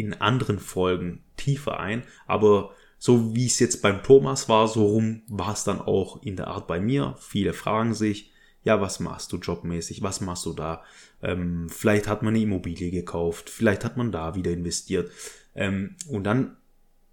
in 0.00 0.14
anderen 0.14 0.58
Folgen 0.58 1.22
tiefer 1.36 1.78
ein, 1.78 2.02
aber 2.26 2.72
so 2.98 3.34
wie 3.34 3.46
es 3.46 3.58
jetzt 3.58 3.80
beim 3.80 4.02
Thomas 4.02 4.48
war, 4.48 4.68
so 4.68 4.84
rum 4.86 5.22
war 5.28 5.54
es 5.54 5.64
dann 5.64 5.80
auch 5.80 6.22
in 6.22 6.36
der 6.36 6.48
Art 6.48 6.66
bei 6.66 6.80
mir. 6.80 7.14
Viele 7.18 7.54
fragen 7.54 7.94
sich, 7.94 8.30
ja, 8.62 8.80
was 8.80 9.00
machst 9.00 9.32
du 9.32 9.38
jobmäßig? 9.38 10.02
Was 10.02 10.20
machst 10.20 10.44
du 10.44 10.52
da? 10.52 10.82
Ähm, 11.22 11.68
vielleicht 11.70 12.08
hat 12.08 12.22
man 12.22 12.34
eine 12.34 12.42
Immobilie 12.42 12.90
gekauft, 12.90 13.48
vielleicht 13.48 13.84
hat 13.84 13.96
man 13.96 14.12
da 14.12 14.34
wieder 14.34 14.50
investiert. 14.50 15.10
Ähm, 15.54 15.96
und 16.08 16.24
dann, 16.24 16.58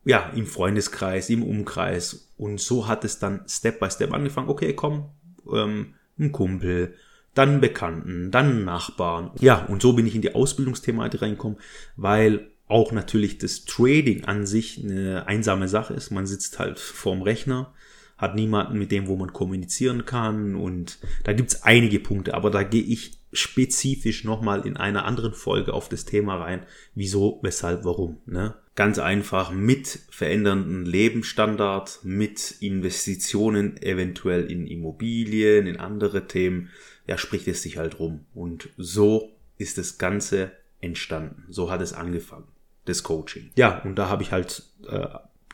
ja, 0.04 0.30
im 0.36 0.46
Freundeskreis, 0.46 1.30
im 1.30 1.42
Umkreis. 1.42 2.34
Und 2.38 2.60
so 2.60 2.88
hat 2.88 3.06
es 3.06 3.20
dann 3.20 3.44
Step 3.48 3.80
by 3.80 3.90
Step 3.90 4.14
angefangen. 4.14 4.50
Okay, 4.50 4.74
komm, 4.74 5.10
ähm, 5.52 5.94
ein 6.20 6.34
Kumpel, 6.34 6.96
dann 7.34 7.62
Bekannten, 7.62 8.30
dann 8.32 8.66
Nachbarn. 8.66 9.32
Ja, 9.40 9.66
und 9.66 9.82
so 9.82 9.94
bin 9.94 10.06
ich 10.06 10.16
in 10.16 10.22
die 10.22 10.36
Ausbildungsthematik 10.36 11.22
reingekommen, 11.22 11.60
weil 11.96 12.52
auch 12.68 12.92
natürlich 12.92 13.38
das 13.38 13.66
Trading 13.66 14.26
an 14.26 14.46
sich 14.46 14.84
eine 14.84 15.28
einsame 15.28 15.68
Sache 15.68 15.94
ist. 15.94 16.12
Man 16.12 16.28
sitzt 16.28 16.60
halt 16.60 16.80
vorm 16.80 17.22
Rechner, 17.22 17.74
hat 18.18 18.36
niemanden, 18.36 18.78
mit 18.78 18.92
dem 18.92 19.08
wo 19.08 19.16
man 19.16 19.32
kommunizieren 19.32 20.06
kann 20.06 20.56
und 20.56 20.98
da 21.24 21.34
gibt's 21.34 21.64
einige 21.64 22.00
Punkte, 22.00 22.34
aber 22.34 22.50
da 22.50 22.64
gehe 22.64 22.84
ich 22.84 23.20
spezifisch 23.32 24.24
nochmal 24.24 24.66
in 24.66 24.78
einer 24.78 25.06
anderen 25.06 25.34
Folge 25.34 25.74
auf 25.74 25.90
das 25.90 26.06
Thema 26.06 26.38
rein. 26.38 26.66
Wieso, 26.96 27.40
weshalb, 27.44 27.84
warum. 27.84 28.18
Ne? 28.26 28.56
Ganz 28.76 29.00
einfach 29.00 29.52
mit 29.52 30.00
verändernden 30.10 30.86
Lebensstandard, 30.86 32.00
mit 32.04 32.56
Investitionen 32.60 33.82
eventuell 33.82 34.50
in 34.50 34.66
Immobilien, 34.66 35.68
in 35.68 35.78
andere 35.78 36.28
Themen, 36.28 36.70
ja, 37.06 37.18
spricht 37.18 37.48
es 37.48 37.62
sich 37.62 37.78
halt 37.78 38.00
rum. 38.00 38.26
Und 38.34 38.70
so 38.78 39.30
ist 39.58 39.78
das 39.78 39.98
Ganze 39.98 40.52
entstanden. 40.80 41.44
So 41.50 41.70
hat 41.70 41.82
es 41.82 41.94
angefangen 41.94 42.48
des 42.88 43.04
Coaching. 43.04 43.52
Ja, 43.56 43.82
und 43.84 43.96
da 43.96 44.10
habe 44.10 44.24
ich 44.24 44.32
halt 44.32 44.64
äh, 44.88 45.08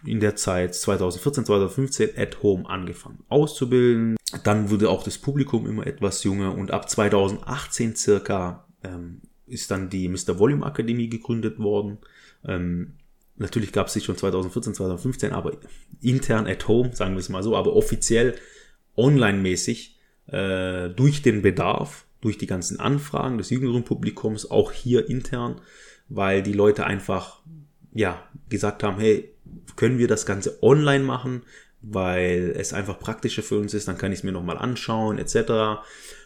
in 0.06 0.20
der 0.20 0.36
Zeit 0.36 0.76
2014, 0.76 1.46
2015 1.46 2.10
at 2.18 2.44
home 2.44 2.68
angefangen 2.68 3.24
auszubilden. 3.30 4.18
Dann 4.44 4.70
wurde 4.70 4.90
auch 4.90 5.04
das 5.04 5.18
Publikum 5.18 5.68
immer 5.68 5.88
etwas 5.88 6.24
jünger 6.24 6.56
und 6.56 6.72
ab 6.72 6.90
2018 6.90 7.96
circa 7.96 8.68
ähm, 8.84 9.22
ist 9.46 9.72
dann 9.72 9.90
die 9.90 10.10
Mr. 10.10 10.40
Volume 10.40 10.66
Akademie 10.66 11.10
gegründet 11.10 11.60
worden. 11.60 12.00
Ähm, 12.46 12.94
natürlich 13.36 13.72
gab 13.72 13.88
es 13.88 13.94
sie 13.94 14.02
schon 14.02 14.18
2014, 14.18 14.74
2015, 14.74 15.32
aber 15.32 15.58
intern 16.02 16.48
at 16.48 16.68
home, 16.68 16.96
sagen 16.96 17.14
wir 17.14 17.20
es 17.20 17.30
mal 17.30 17.44
so, 17.44 17.56
aber 17.56 17.76
offiziell 17.76 18.36
online-mäßig 18.98 20.00
äh, 20.28 20.90
durch 20.90 21.22
den 21.22 21.42
Bedarf, 21.42 22.06
durch 22.22 22.38
die 22.38 22.48
ganzen 22.48 22.80
Anfragen 22.80 23.38
des 23.38 23.50
jüngeren 23.50 23.84
Publikums, 23.84 24.50
auch 24.50 24.72
hier 24.72 25.10
intern 25.10 25.62
weil 26.10 26.44
die 26.44 26.54
Leute 26.54 26.86
einfach, 26.86 27.42
ja, 27.94 28.24
gesagt 28.50 28.84
haben, 28.84 29.00
hey, 29.00 29.30
können 29.76 29.98
wir 29.98 30.08
das 30.08 30.26
Ganze 30.26 30.62
online 30.62 31.04
machen, 31.04 31.44
weil 31.82 32.54
es 32.58 32.74
einfach 32.74 33.00
praktischer 33.00 33.44
für 33.44 33.60
uns 33.60 33.74
ist, 33.74 33.88
dann 33.88 33.98
kann 33.98 34.12
ich 34.12 34.20
es 34.20 34.24
mir 34.24 34.32
nochmal 34.32 34.58
anschauen, 34.58 35.18
etc. 35.18 35.84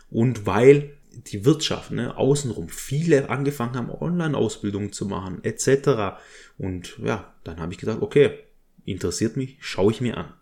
Und 0.09 0.45
weil 0.45 0.91
die 1.11 1.45
Wirtschaft, 1.45 1.91
ne, 1.91 2.15
außenrum, 2.15 2.69
viele 2.69 3.29
angefangen 3.29 3.75
haben, 3.75 3.89
Online-Ausbildungen 3.89 4.91
zu 4.91 5.05
machen, 5.05 5.43
etc. 5.43 6.19
Und 6.57 6.97
ja, 7.03 7.33
dann 7.43 7.59
habe 7.59 7.73
ich 7.73 7.79
gesagt, 7.79 8.01
okay, 8.01 8.37
interessiert 8.85 9.35
mich, 9.35 9.57
schaue 9.59 9.91
ich 9.91 10.01
mir 10.01 10.17
an. 10.17 10.33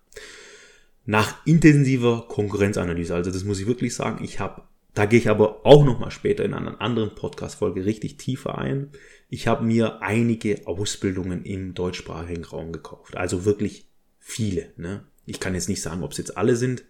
Nach 1.06 1.46
intensiver 1.46 2.26
Konkurrenzanalyse, 2.28 3.16
also 3.16 3.32
das 3.32 3.44
muss 3.44 3.60
ich 3.60 3.68
wirklich 3.68 3.94
sagen, 3.96 4.24
ich 4.24 4.40
habe 4.40 4.64
da 4.96 5.06
gehe 5.06 5.20
ich 5.20 5.30
aber 5.30 5.66
auch 5.66 5.84
nochmal 5.84 6.10
später 6.10 6.46
in 6.46 6.54
einer 6.54 6.80
anderen 6.80 7.14
Podcast-Folge 7.16 7.84
richtig 7.84 8.16
tiefer 8.16 8.58
ein. 8.58 8.92
Ich 9.36 9.48
habe 9.48 9.66
mir 9.66 10.02
einige 10.02 10.66
Ausbildungen 10.66 11.44
im 11.44 11.74
deutschsprachigen 11.74 12.46
Raum 12.46 12.72
gekauft. 12.72 13.18
Also 13.18 13.44
wirklich 13.44 13.90
viele. 14.18 14.72
Ne? 14.78 15.04
Ich 15.26 15.42
kann 15.42 15.56
jetzt 15.56 15.68
nicht 15.68 15.82
sagen, 15.82 16.04
ob 16.04 16.14
es 16.14 16.18
jetzt 16.18 16.38
alle 16.38 16.56
sind. 16.56 16.86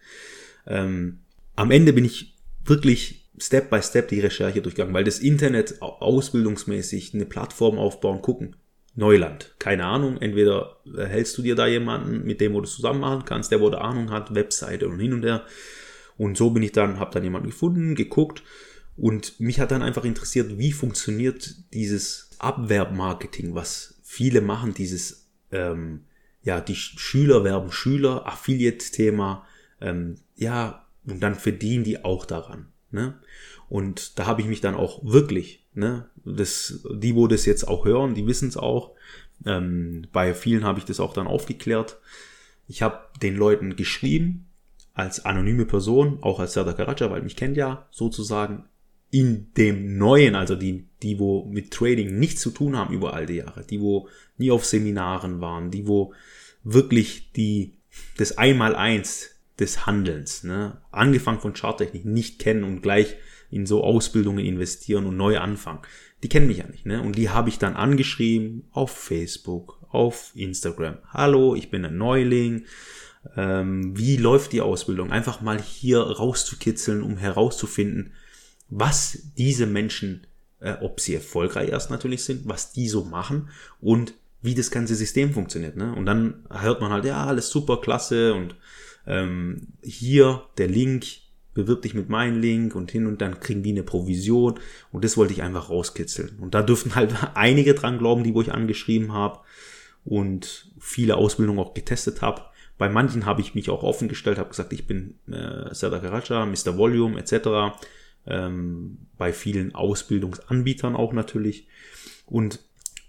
Ähm, 0.68 1.22
am 1.56 1.72
Ende 1.72 1.92
bin 1.92 2.06
ich 2.06 2.36
wirklich 2.64 3.32
Step 3.40 3.72
by 3.72 3.82
Step 3.82 4.10
die 4.10 4.20
Recherche 4.20 4.62
durchgegangen, 4.62 4.94
weil 4.94 5.04
das 5.04 5.18
Internet 5.18 5.82
ausbildungsmäßig 5.82 7.16
eine 7.16 7.26
Plattform 7.26 7.80
aufbauen, 7.80 8.22
gucken. 8.22 8.56
Neuland. 8.94 9.56
Keine 9.58 9.86
Ahnung. 9.86 10.22
Entweder 10.22 10.78
hältst 10.96 11.36
du 11.40 11.42
dir 11.42 11.56
da 11.56 11.66
jemanden, 11.66 12.28
mit 12.28 12.42
dem 12.42 12.54
du 12.54 12.62
das 12.62 12.76
zusammen 12.76 13.00
machen 13.00 13.26
kannst, 13.26 13.52
der 13.52 13.60
wo 13.60 13.72
der 13.72 13.82
Ahnung 13.82 14.12
hat, 14.12 14.36
Webseite 14.36 14.88
und 14.88 15.00
hin 15.00 15.14
und 15.14 15.26
her. 15.26 15.48
Und 16.16 16.38
so 16.38 16.52
bin 16.52 16.62
ich 16.62 16.74
dann, 16.74 17.00
habe 17.00 17.12
dann 17.12 17.24
jemanden 17.24 17.50
gefunden, 17.50 17.96
geguckt 17.96 18.44
und 18.98 19.40
mich 19.40 19.60
hat 19.60 19.72
dann 19.72 19.82
einfach 19.82 20.06
interessiert, 20.06 20.58
wie 20.58 20.72
funktioniert 20.72 21.56
dieses 21.74 22.25
Abwerbmarketing, 22.42 23.56
was 23.56 24.00
viele 24.04 24.42
machen, 24.42 24.74
dieses, 24.74 25.28
ähm, 25.52 26.06
ja, 26.44 26.62
die 26.62 26.76
Schüler 26.76 27.44
werben 27.44 27.72
Schüler, 27.72 28.28
Affiliate-Thema, 28.28 29.46
ähm, 29.82 30.16
ja, 30.36 30.86
und 31.06 31.22
dann 31.22 31.36
verdienen 31.36 31.84
die 31.84 32.04
auch 32.04 32.26
daran. 32.26 32.68
Ne? 32.92 33.20
Und 33.70 34.20
da 34.20 34.26
habe 34.26 34.42
ich 34.42 34.48
mich 34.48 34.62
dann 34.62 34.76
auch 34.76 35.04
wirklich, 35.04 35.66
ne, 35.74 36.10
das, 36.24 36.82
die, 36.92 37.16
wo 37.16 37.28
das 37.28 37.46
jetzt 37.46 37.68
auch 37.68 37.86
hören, 37.86 38.16
die 38.16 38.28
wissen 38.28 38.50
es 38.50 38.58
auch, 38.58 38.96
Ähm, 39.46 40.08
bei 40.14 40.34
vielen 40.34 40.64
habe 40.64 40.80
ich 40.80 40.86
das 40.86 41.02
auch 41.02 41.14
dann 41.14 41.28
aufgeklärt. 41.28 42.00
Ich 42.70 42.82
habe 42.82 43.00
den 43.22 43.36
Leuten 43.36 43.76
geschrieben, 43.76 44.48
als 44.94 45.26
anonyme 45.26 45.66
Person, 45.66 46.20
auch 46.22 46.40
als 46.40 46.54
Serdar 46.54 46.74
Karaca, 46.74 47.12
weil 47.12 47.22
mich 47.22 47.36
kennt 47.36 47.58
ja 47.58 47.86
sozusagen 47.92 48.64
in 49.16 49.54
dem 49.54 49.98
Neuen, 49.98 50.36
also 50.36 50.58
die, 50.58 50.90
die 51.02 51.20
wo 51.20 51.46
mit 51.46 51.72
Trading 51.72 52.20
nichts 52.20 52.42
zu 52.42 52.52
tun 52.52 52.76
haben 52.76 52.94
über 52.94 53.14
all 53.14 53.26
die 53.26 53.36
Jahre, 53.36 53.64
die 53.64 53.80
wo 53.80 54.10
nie 54.38 54.52
auf 54.52 54.66
Seminaren 54.66 55.40
waren, 55.40 55.72
die 55.72 55.88
wo 55.88 56.14
wirklich 56.66 57.32
die, 57.32 57.78
das 58.18 58.38
Einmaleins 58.38 59.30
des 59.58 59.86
Handelns, 59.86 60.44
ne, 60.44 60.82
angefangen 60.92 61.40
von 61.40 61.54
Charttechnik, 61.54 62.04
nicht 62.04 62.40
kennen 62.40 62.66
und 62.66 62.82
gleich 62.82 63.16
in 63.50 63.66
so 63.66 63.86
Ausbildungen 63.86 64.44
investieren 64.44 65.06
und 65.06 65.16
neu 65.16 65.40
anfangen. 65.40 65.80
Die 66.22 66.28
kennen 66.28 66.48
mich 66.48 66.58
ja 66.58 66.68
nicht, 66.68 66.86
ne? 66.86 67.02
Und 67.02 67.16
die 67.16 67.30
habe 67.30 67.48
ich 67.48 67.58
dann 67.58 67.78
angeschrieben 67.78 68.68
auf 68.72 68.92
Facebook, 68.92 69.80
auf 69.92 70.34
Instagram. 70.36 70.98
Hallo, 71.08 71.56
ich 71.56 71.70
bin 71.70 71.86
ein 71.86 71.98
Neuling. 71.98 72.66
Ähm, 73.38 73.98
wie 73.98 74.18
läuft 74.18 74.52
die 74.52 74.60
Ausbildung? 74.60 75.14
Einfach 75.14 75.40
mal 75.40 75.62
hier 75.62 76.00
rauszukitzeln, 76.00 77.02
um 77.02 77.16
herauszufinden, 77.16 78.12
was 78.70 79.20
diese 79.38 79.66
Menschen, 79.66 80.28
äh, 80.60 80.74
ob 80.82 81.00
sie 81.00 81.16
erfolgreich 81.16 81.70
erst 81.70 81.92
natürlich 81.92 82.24
sind, 82.24 82.48
was 82.48 82.72
die 82.72 82.88
so 82.88 83.04
machen 83.04 83.50
und 83.82 84.14
wie 84.42 84.56
das 84.56 84.72
ganze 84.72 84.96
System 84.96 85.34
funktioniert. 85.34 85.76
Ne? 85.76 85.94
Und 85.94 86.06
dann 86.06 86.46
hört 86.50 86.82
man 86.82 86.92
halt, 86.92 87.06
ja, 87.06 87.26
alles 87.26 87.50
super, 87.50 87.82
klasse 87.82 88.34
und 88.34 88.56
ähm, 89.08 89.68
hier 89.84 90.44
der 90.58 90.68
Link, 90.68 91.06
bewirb 91.56 91.82
dich 91.82 91.94
mit 91.94 92.10
meinem 92.10 92.40
Link 92.40 92.76
und 92.76 92.92
hin 92.92 93.08
und 93.08 93.22
dann 93.22 93.40
kriegen 93.40 93.64
die 93.64 93.72
eine 93.72 93.84
Provision 93.84 94.60
und 94.92 95.04
das 95.04 95.18
wollte 95.18 95.34
ich 95.34 95.42
einfach 95.42 95.70
rauskitzeln. 95.70 96.38
Und 96.40 96.54
da 96.54 96.62
dürften 96.62 96.96
halt 96.96 97.16
einige 97.34 97.74
dran 97.74 97.98
glauben, 97.98 98.24
die 98.24 98.36
wo 98.36 98.42
ich 98.42 98.52
angeschrieben 98.52 99.14
habe 99.14 99.40
und 100.04 100.70
viele 100.78 101.16
Ausbildungen 101.16 101.60
auch 101.60 101.74
getestet 101.74 102.22
habe. 102.22 102.44
Bei 102.78 102.90
manchen 102.90 103.26
habe 103.26 103.40
ich 103.40 103.56
mich 103.56 103.70
auch 103.70 103.84
offen 103.84 104.10
gestellt, 104.10 104.38
habe 104.38 104.50
gesagt, 104.50 104.74
ich 104.74 104.86
bin 104.86 105.16
äh, 105.32 105.74
Serdar 105.74 106.02
Karaca, 106.02 106.46
Mr. 106.46 106.78
Volume 106.78 107.18
etc. 107.18 107.78
Ähm, 108.28 109.08
bei 109.18 109.34
vielen 109.34 109.76
Ausbildungsanbietern 109.76 110.96
auch 110.96 111.14
natürlich. 111.14 111.68
Und 112.26 112.60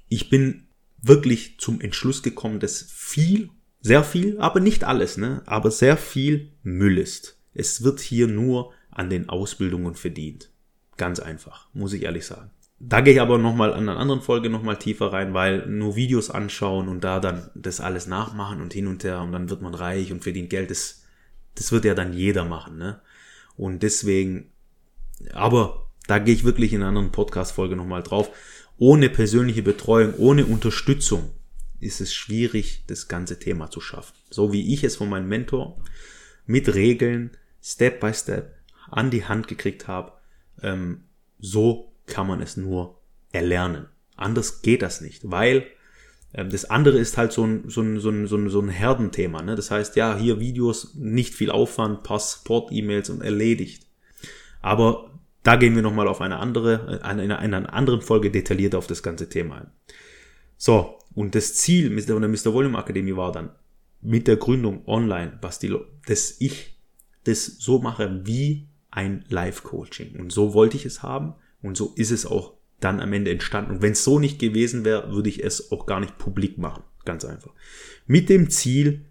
ich 0.09 0.31
bin 0.31 0.69
wirklich 1.01 1.59
zum 1.59 1.81
Entschluss 1.81 2.23
gekommen, 2.23 2.61
dass 2.61 2.83
viel 2.83 3.51
sehr 3.81 4.03
viel, 4.03 4.39
aber 4.39 4.61
nicht 4.61 4.85
alles, 4.85 5.17
ne? 5.17 5.43
Aber 5.47 5.71
sehr 5.71 5.97
viel 5.97 6.51
Müll 6.63 6.99
ist. 6.99 7.39
Es 7.55 7.83
wird 7.85 8.01
hier 8.01 8.27
nur 8.27 8.73
an 8.91 9.11
den 9.11 9.29
Ausbildungen 9.29 9.95
verdient. 9.95 10.51
Ganz 10.97 11.21
einfach, 11.21 11.69
muss 11.73 11.93
ich 11.93 12.03
ehrlich 12.03 12.27
sagen. 12.27 12.51
Da 12.79 13.01
gehe 13.01 13.15
ich 13.15 13.21
aber 13.21 13.39
nochmal 13.39 13.73
an 13.73 13.89
einer 13.89 13.99
anderen 13.99 14.21
Folge 14.21 14.51
nochmal 14.51 14.79
tiefer 14.79 15.13
rein, 15.13 15.33
weil 15.33 15.67
nur 15.67 15.97
Videos 15.97 16.31
anschauen 16.31 16.89
und 16.89 17.05
da 17.05 17.21
dann 17.21 17.51
das 17.55 17.81
alles 17.81 18.07
nachmachen 18.07 18.61
und 18.61 18.73
hin 18.73 18.87
und 18.87 19.03
her 19.05 19.21
und 19.23 19.33
dann 19.33 19.49
wird 19.49 19.63
man 19.63 19.75
reich 19.75 20.13
und 20.13 20.23
verdient 20.23 20.51
Geld, 20.51 20.71
das, 20.71 21.05
das 21.55 21.73
wird 21.73 21.87
ja 21.87 21.95
dann 21.95 22.13
jeder 22.13 22.45
machen, 22.45 22.77
ne? 22.77 23.01
Und 23.57 23.83
deswegen, 23.83 24.51
aber 25.33 25.89
da 26.07 26.19
gehe 26.19 26.35
ich 26.35 26.45
wirklich 26.45 26.73
in 26.73 26.81
einer 26.81 26.89
anderen 26.89 27.13
Podcast-Folge 27.13 27.77
nochmal 27.77 28.03
drauf. 28.03 28.31
Ohne 28.79 29.09
persönliche 29.09 29.63
Betreuung, 29.63 30.15
ohne 30.19 30.47
Unterstützung 30.47 31.31
ist 31.81 32.01
es 32.01 32.15
schwierig, 32.15 32.85
das 32.87 33.09
ganze 33.09 33.39
Thema 33.39 33.71
zu 33.71 33.81
schaffen. 33.81 34.15
So 34.31 34.53
wie 34.53 34.73
ich 34.73 34.85
es 34.85 34.97
von 34.97 35.09
meinem 35.09 35.29
Mentor 35.29 35.83
mit 36.47 36.75
Regeln 36.75 37.37
Step 37.63 38.01
by 38.01 38.13
Step 38.15 38.55
an 38.91 39.11
die 39.11 39.25
Hand 39.25 39.49
gekriegt 39.49 39.89
habe, 39.89 40.13
ähm, 40.63 41.05
so 41.39 41.93
kann 42.07 42.27
man 42.27 42.41
es 42.41 42.57
nur 42.57 43.01
erlernen. 43.33 43.87
Anders 44.17 44.63
geht 44.63 44.83
das 44.83 45.01
nicht, 45.01 45.31
weil 45.31 45.67
ähm, 46.33 46.51
das 46.51 46.67
andere 46.67 46.99
ist 46.99 47.17
halt 47.17 47.33
so 47.33 47.45
ein, 47.45 47.69
so 47.69 47.83
ein, 47.83 47.99
so 47.99 48.11
ein, 48.11 48.27
so 48.27 48.37
ein, 48.37 48.49
so 48.49 48.61
ein 48.61 48.69
Herdenthema. 48.69 49.43
Ne? 49.43 49.57
Das 49.57 49.71
heißt, 49.71 49.97
ja, 49.97 50.17
hier 50.17 50.41
Videos, 50.41 50.95
nicht 50.95 51.35
viel 51.35 51.51
Aufwand, 51.51 52.03
paar 52.03 52.21
Support-E-Mails 52.21 53.11
und 53.11 53.23
erledigt. 53.23 53.86
Aber 54.67 55.13
da 55.45 55.55
gehen 55.55 55.77
wir 55.77 55.83
nochmal 55.83 56.09
auf 56.09 56.21
eine 56.21 56.39
andere, 56.39 57.01
in 57.09 57.31
einer 57.31 57.73
anderen 57.73 58.03
Folge 58.03 58.33
detailliert 58.33 58.75
auf 58.75 58.89
das 58.89 59.01
ganze 59.01 59.29
Thema 59.29 59.59
ein. 59.59 59.71
So, 60.57 60.99
und 61.15 61.37
das 61.37 61.55
Ziel 61.55 61.89
mit 61.89 62.09
der 62.09 62.19
Mr. 62.19 62.53
Volume 62.53 62.77
Akademie 62.77 63.15
war 63.15 63.31
dann 63.31 63.51
mit 64.03 64.27
der 64.27 64.39
Gründung 64.39 64.83
online, 64.89 65.39
was 65.41 65.61
die, 65.61 65.73
dass 66.09 66.41
ich 66.41 66.81
das 67.23 67.47
so 67.47 67.79
mache 67.79 68.27
wie 68.27 68.67
ein 68.91 69.25
Live-Coaching. 69.29 70.19
Und 70.19 70.33
so 70.33 70.53
wollte 70.53 70.77
ich 70.77 70.85
es 70.85 71.01
haben 71.01 71.35
und 71.63 71.77
so 71.77 71.93
ist 71.95 72.11
es 72.11 72.27
auch 72.27 72.55
dann 72.81 72.99
am 72.99 73.13
Ende 73.13 73.31
entstanden. 73.31 73.71
Und 73.71 73.83
wenn 73.83 73.93
es 73.93 74.03
so 74.03 74.19
nicht 74.19 74.41
gewesen 74.41 74.85
wäre, 74.85 75.13
würde 75.13 75.29
ich 75.29 75.45
es 75.45 75.71
auch 75.71 75.87
gar 75.87 76.01
nicht 76.01 76.19
publik 76.19 76.59
machen. 76.59 76.83
Ganz 77.05 77.25
einfach. 77.25 77.53
Mit 78.09 78.29
dem 78.29 78.51
Ziel, 78.51 79.05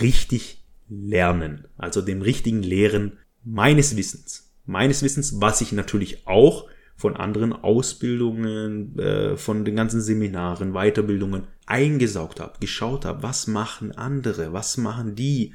richtig 0.00 0.64
lernen. 0.88 1.68
Also 1.76 2.00
dem 2.00 2.22
richtigen 2.22 2.62
Lehren 2.62 3.18
meines 3.44 3.94
Wissens. 3.94 4.48
Meines 4.64 5.02
Wissens, 5.02 5.40
was 5.40 5.60
ich 5.60 5.72
natürlich 5.72 6.26
auch 6.26 6.68
von 6.96 7.16
anderen 7.16 7.52
Ausbildungen, 7.52 8.98
äh, 8.98 9.36
von 9.36 9.64
den 9.64 9.76
ganzen 9.76 10.00
Seminaren, 10.00 10.72
Weiterbildungen 10.72 11.48
eingesaugt 11.66 12.38
habe, 12.40 12.58
geschaut 12.60 13.04
habe, 13.04 13.22
was 13.22 13.46
machen 13.46 13.92
andere, 13.92 14.52
was 14.52 14.76
machen 14.76 15.14
die, 15.14 15.52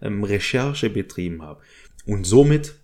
ähm, 0.00 0.24
Recherche 0.24 0.90
betrieben 0.90 1.42
habe. 1.42 1.60
Und 2.06 2.24
somit 2.24 2.76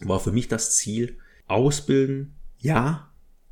war 0.00 0.20
für 0.20 0.32
mich 0.32 0.48
das 0.48 0.76
Ziel, 0.76 1.18
ausbilden, 1.46 2.34
ja, 2.58 3.10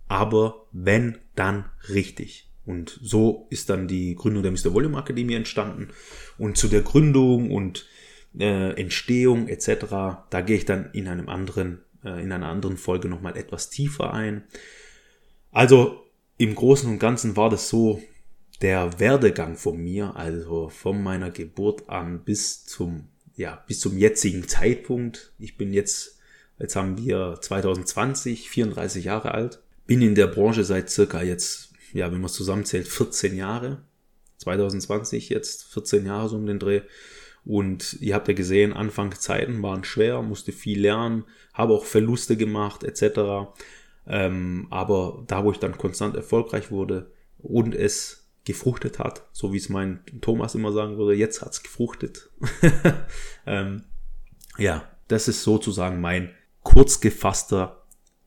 aber 0.09 0.67
wenn, 0.73 1.19
dann 1.35 1.67
richtig. 1.89 2.51
Und 2.65 2.99
so 3.03 3.47
ist 3.51 3.71
dann 3.71 3.89
die 3.89 4.15
Gründung 4.15 4.43
der 4.43 4.53
Mr. 4.53 4.75
Volume 4.75 4.99
Akademie 4.99 5.35
entstanden. 5.35 5.89
Und 6.37 6.57
zu 6.57 6.69
der 6.69 6.83
Gründung 6.83 7.51
und 7.51 7.87
äh, 8.39 8.73
Entstehung 8.81 9.49
etc., 9.49 9.87
da 10.31 10.41
gehe 10.41 10.57
ich 10.57 10.65
dann 10.65 10.91
in 10.93 11.09
einem 11.09 11.29
anderen 11.29 11.81
äh, 12.07 12.23
in 12.23 12.33
einer 12.33 12.49
anderen 12.49 12.77
Folge 12.77 13.09
nochmal 13.09 13.37
etwas 13.37 13.69
tiefer 13.69 14.15
ein. 14.15 14.45
Also 15.51 16.05
im 16.39 16.55
Großen 16.55 16.89
und 16.89 16.99
Ganzen 16.99 17.37
war 17.37 17.51
das 17.51 17.69
so 17.69 18.01
der 18.63 18.99
Werdegang 18.99 19.57
von 19.57 19.77
mir, 19.77 20.17
also 20.17 20.69
von 20.69 21.03
meiner 21.03 21.31
Geburt 21.31 21.89
an 21.89 22.25
bis 22.25 22.65
zum, 22.65 23.09
ja, 23.35 23.63
bis 23.67 23.81
zum 23.81 23.99
jetzigen 23.99 24.47
Zeitpunkt. 24.49 25.33
Ich 25.39 25.57
bin 25.57 25.73
jetzt, 25.73 26.19
jetzt 26.59 26.77
haben 26.77 26.97
wir 26.99 27.39
2020, 27.41 28.49
34 28.49 29.05
Jahre 29.05 29.33
alt, 29.33 29.61
bin 29.87 30.01
in 30.01 30.15
der 30.15 30.27
Branche 30.27 30.65
seit 30.65 30.91
circa 30.91 31.23
jetzt, 31.23 31.73
ja, 31.93 32.07
wenn 32.13 32.21
man 32.21 32.27
es 32.27 32.35
zusammenzählt, 32.35 32.89
14 32.89 33.37
Jahre. 33.37 33.83
2020 34.39 35.31
jetzt 35.31 35.65
14 35.73 36.07
Jahre 36.07 36.29
so 36.29 36.37
um 36.37 36.47
den 36.47 36.59
Dreh 36.59 36.83
und 37.47 37.97
ihr 38.01 38.15
habt 38.15 38.27
ja 38.27 38.35
gesehen, 38.35 38.73
Anfangszeiten 38.73 39.63
waren 39.63 39.85
schwer, 39.85 40.21
musste 40.21 40.51
viel 40.53 40.81
lernen, 40.81 41.25
habe 41.55 41.73
auch 41.73 41.85
Verluste 41.85 42.37
gemacht 42.37 42.83
etc. 42.83 43.53
Ähm, 44.07 44.67
aber 44.71 45.25
da, 45.29 45.45
wo 45.45 45.53
ich 45.53 45.59
dann 45.59 45.79
konstant 45.79 46.17
erfolgreich 46.17 46.73
wurde 46.73 47.13
und 47.39 47.75
es 47.75 48.29
gefruchtet 48.45 48.99
hat, 48.99 49.29
so 49.33 49.53
wie 49.53 49.59
es 49.59 49.69
mein 49.69 50.01
Thomas 50.21 50.55
immer 50.55 50.73
sagen 50.73 50.99
würde, 50.99 51.15
jetzt 51.15 51.41
hat's 51.41 51.63
gefruchtet. 51.63 52.31
ähm, 53.47 53.85
ja, 54.59 54.89
das 55.09 55.29
ist 55.29 55.43
sozusagen 55.43 56.01
mein 56.01 56.35
kurz 56.63 57.01
gefasster 57.01 57.85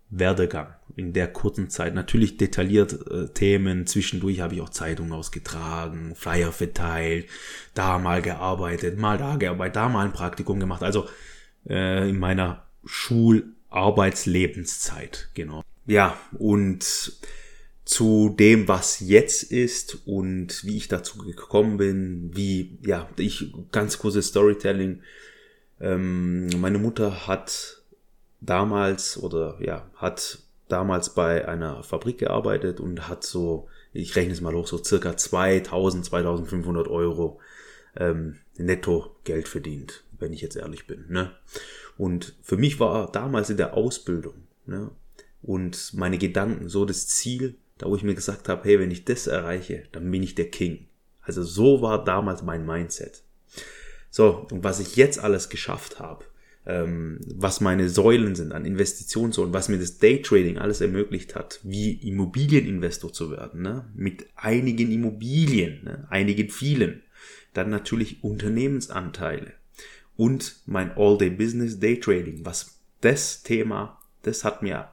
Werdegang 0.10 0.79
in 1.00 1.14
der 1.14 1.32
kurzen 1.32 1.70
Zeit. 1.70 1.96
Natürlich 1.96 2.36
detailliert 2.38 3.08
äh, 3.10 3.30
Themen. 3.30 3.88
Zwischendurch 3.88 4.42
habe 4.42 4.56
ich 4.56 4.62
auch 4.62 4.70
Zeitungen 4.70 5.14
ausgetragen, 5.14 6.14
Flyer 6.16 6.52
verteilt, 6.52 7.28
da 7.74 7.98
mal 7.98 8.22
gearbeitet, 8.22 9.00
mal 9.00 9.18
da 9.18 9.38
gearbeitet, 9.38 9.78
da 9.78 9.88
mal 9.88 10.06
ein 10.06 10.12
Praktikum 10.14 10.60
gemacht. 10.60 10.84
Also 10.84 11.08
äh, 11.68 12.10
in 12.10 12.20
meiner 12.20 12.66
Schularbeitslebenszeit, 12.86 15.30
genau. 15.34 15.64
Ja, 15.86 16.20
und 16.38 17.14
zu 17.86 18.36
dem, 18.38 18.68
was 18.68 19.00
jetzt 19.00 19.44
ist 19.44 20.06
und 20.06 20.66
wie 20.66 20.76
ich 20.78 20.90
dazu 20.90 21.18
gekommen 21.18 21.78
bin, 21.78 22.32
wie, 22.36 22.78
ja, 22.86 23.10
ich, 23.18 23.54
ganz 23.72 23.98
kurzes 23.98 24.28
Storytelling. 24.28 25.02
Ähm, 25.80 26.48
meine 26.60 26.78
Mutter 26.78 27.26
hat 27.26 27.82
damals 28.42 29.18
oder 29.18 29.58
ja, 29.62 29.90
hat 29.96 30.40
damals 30.70 31.14
bei 31.14 31.48
einer 31.48 31.84
Fabrik 31.84 32.20
gearbeitet 32.20 32.80
und 32.80 33.08
hat 33.10 33.24
so, 33.24 33.68
ich 33.92 34.16
rechne 34.16 34.34
es 34.34 34.42
mal 34.42 34.54
hoch, 34.54 34.68
so 34.68 34.82
circa 34.82 35.18
2000, 35.18 36.06
2500 36.06 36.88
Euro 36.88 37.40
ähm, 37.98 38.38
netto 38.56 39.16
Geld 39.24 39.48
verdient, 39.48 40.04
wenn 40.18 40.32
ich 40.32 40.42
jetzt 40.42 40.56
ehrlich 40.56 40.88
bin. 40.88 41.06
Ne? 41.10 41.32
Und 41.98 42.36
für 42.42 42.58
mich 42.58 42.80
war 42.80 43.12
damals 43.12 43.50
in 43.50 43.58
der 43.58 43.74
Ausbildung 43.74 44.36
ne, 44.66 44.92
und 45.42 45.94
meine 45.94 46.18
Gedanken 46.18 46.70
so 46.70 46.86
das 46.86 47.08
Ziel, 47.08 47.56
da 47.78 47.88
wo 47.88 47.96
ich 47.96 48.04
mir 48.04 48.16
gesagt 48.16 48.48
habe, 48.48 48.64
hey, 48.64 48.80
wenn 48.80 48.92
ich 48.92 49.06
das 49.06 49.28
erreiche, 49.28 49.84
dann 49.92 50.10
bin 50.10 50.24
ich 50.24 50.36
der 50.36 50.50
King. 50.50 50.88
Also 51.22 51.44
so 51.44 51.82
war 51.82 52.04
damals 52.04 52.44
mein 52.44 52.66
Mindset. 52.66 53.24
So, 54.10 54.48
und 54.52 54.64
was 54.64 54.80
ich 54.80 54.96
jetzt 54.96 55.20
alles 55.20 55.50
geschafft 55.50 56.00
habe, 56.00 56.26
ähm, 56.66 57.20
was 57.36 57.62
meine 57.62 57.90
Säulen 57.90 58.36
sind 58.36 58.52
an 58.52 58.66
Investitionssäulen, 58.66 59.54
was 59.54 59.70
mir 59.70 59.80
das 59.80 59.98
Daytrading 59.98 60.58
alles 60.58 60.82
ermöglicht 60.82 61.36
hat, 61.36 61.60
wie 61.64 61.94
Immobilieninvestor 61.94 63.14
zu 63.14 63.32
werden, 63.32 63.62
ne? 63.62 63.86
mit 63.96 64.28
einigen 64.36 64.92
Immobilien, 64.92 65.84
ne? 65.84 66.08
einigen 66.10 66.50
vielen. 66.50 67.04
Dann 67.54 67.70
natürlich 67.70 68.24
Unternehmensanteile 68.24 69.54
und 70.16 70.62
mein 70.66 70.92
All-Day-Business 70.92 71.80
Daytrading, 71.80 72.46
was 72.46 72.80
das 73.02 73.42
Thema, 73.42 74.00
das 74.22 74.44
hat 74.44 74.62
mir 74.62 74.90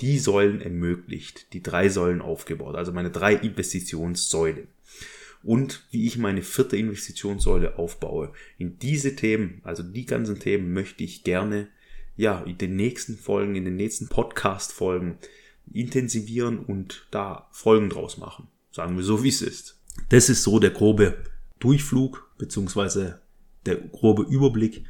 die 0.00 0.18
Säulen 0.18 0.60
ermöglicht, 0.60 1.52
die 1.52 1.62
drei 1.62 1.88
Säulen 1.88 2.22
aufgebaut, 2.22 2.76
also 2.76 2.92
meine 2.92 3.10
drei 3.10 3.34
Investitionssäulen 3.34 4.68
und 5.42 5.86
wie 5.90 6.06
ich 6.06 6.18
meine 6.18 6.42
vierte 6.42 6.76
Investitionssäule 6.76 7.78
aufbaue. 7.78 8.32
In 8.58 8.78
diese 8.78 9.16
Themen, 9.16 9.60
also 9.64 9.82
die 9.82 10.06
ganzen 10.06 10.38
Themen 10.38 10.72
möchte 10.72 11.04
ich 11.04 11.24
gerne 11.24 11.68
ja 12.16 12.42
in 12.42 12.58
den 12.58 12.76
nächsten 12.76 13.16
Folgen, 13.16 13.54
in 13.54 13.64
den 13.64 13.76
nächsten 13.76 14.08
Podcast 14.08 14.72
Folgen 14.72 15.18
intensivieren 15.72 16.58
und 16.58 17.06
da 17.10 17.48
Folgen 17.52 17.90
draus 17.90 18.18
machen. 18.18 18.48
Sagen 18.70 18.96
wir 18.96 19.04
so, 19.04 19.22
wie 19.22 19.28
es 19.28 19.42
ist. 19.42 19.80
Das 20.08 20.28
ist 20.28 20.42
so 20.42 20.58
der 20.58 20.70
grobe 20.70 21.18
Durchflug 21.58 22.30
beziehungsweise 22.38 23.20
der 23.66 23.76
grobe 23.76 24.22
Überblick 24.22 24.84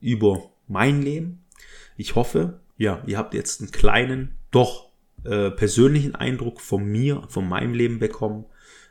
über 0.00 0.50
mein 0.68 1.02
Leben. 1.02 1.44
Ich 1.96 2.14
hoffe, 2.14 2.60
ja, 2.76 3.02
ihr 3.06 3.18
habt 3.18 3.34
jetzt 3.34 3.60
einen 3.60 3.70
kleinen, 3.70 4.36
doch 4.50 4.90
äh, 5.24 5.50
persönlichen 5.50 6.14
Eindruck 6.14 6.60
von 6.60 6.84
mir, 6.84 7.24
von 7.28 7.48
meinem 7.48 7.74
Leben 7.74 7.98
bekommen. 7.98 8.44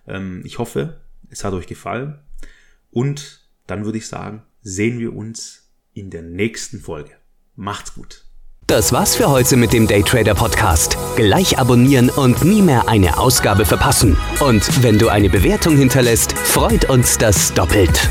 Ähm, 0.09 0.41
ich 0.45 0.59
hoffe, 0.59 1.01
es 1.29 1.43
hat 1.43 1.53
euch 1.53 1.67
gefallen. 1.67 2.19
Und 2.91 3.47
dann 3.67 3.85
würde 3.85 3.97
ich 3.97 4.07
sagen, 4.07 4.43
sehen 4.61 4.99
wir 4.99 5.15
uns 5.15 5.69
in 5.93 6.09
der 6.09 6.21
nächsten 6.21 6.79
Folge. 6.79 7.11
Macht's 7.55 7.93
gut. 7.93 8.25
Das 8.67 8.93
war's 8.93 9.15
für 9.15 9.29
heute 9.29 9.57
mit 9.57 9.73
dem 9.73 9.87
Daytrader 9.87 10.35
Podcast. 10.35 10.95
Gleich 11.15 11.57
abonnieren 11.57 12.09
und 12.09 12.45
nie 12.45 12.61
mehr 12.61 12.87
eine 12.87 13.17
Ausgabe 13.17 13.65
verpassen. 13.65 14.15
Und 14.41 14.83
wenn 14.83 14.99
du 14.99 15.09
eine 15.09 15.29
Bewertung 15.29 15.75
hinterlässt, 15.75 16.33
freut 16.33 16.87
uns 16.87 17.17
das 17.17 17.51
doppelt. 17.53 18.09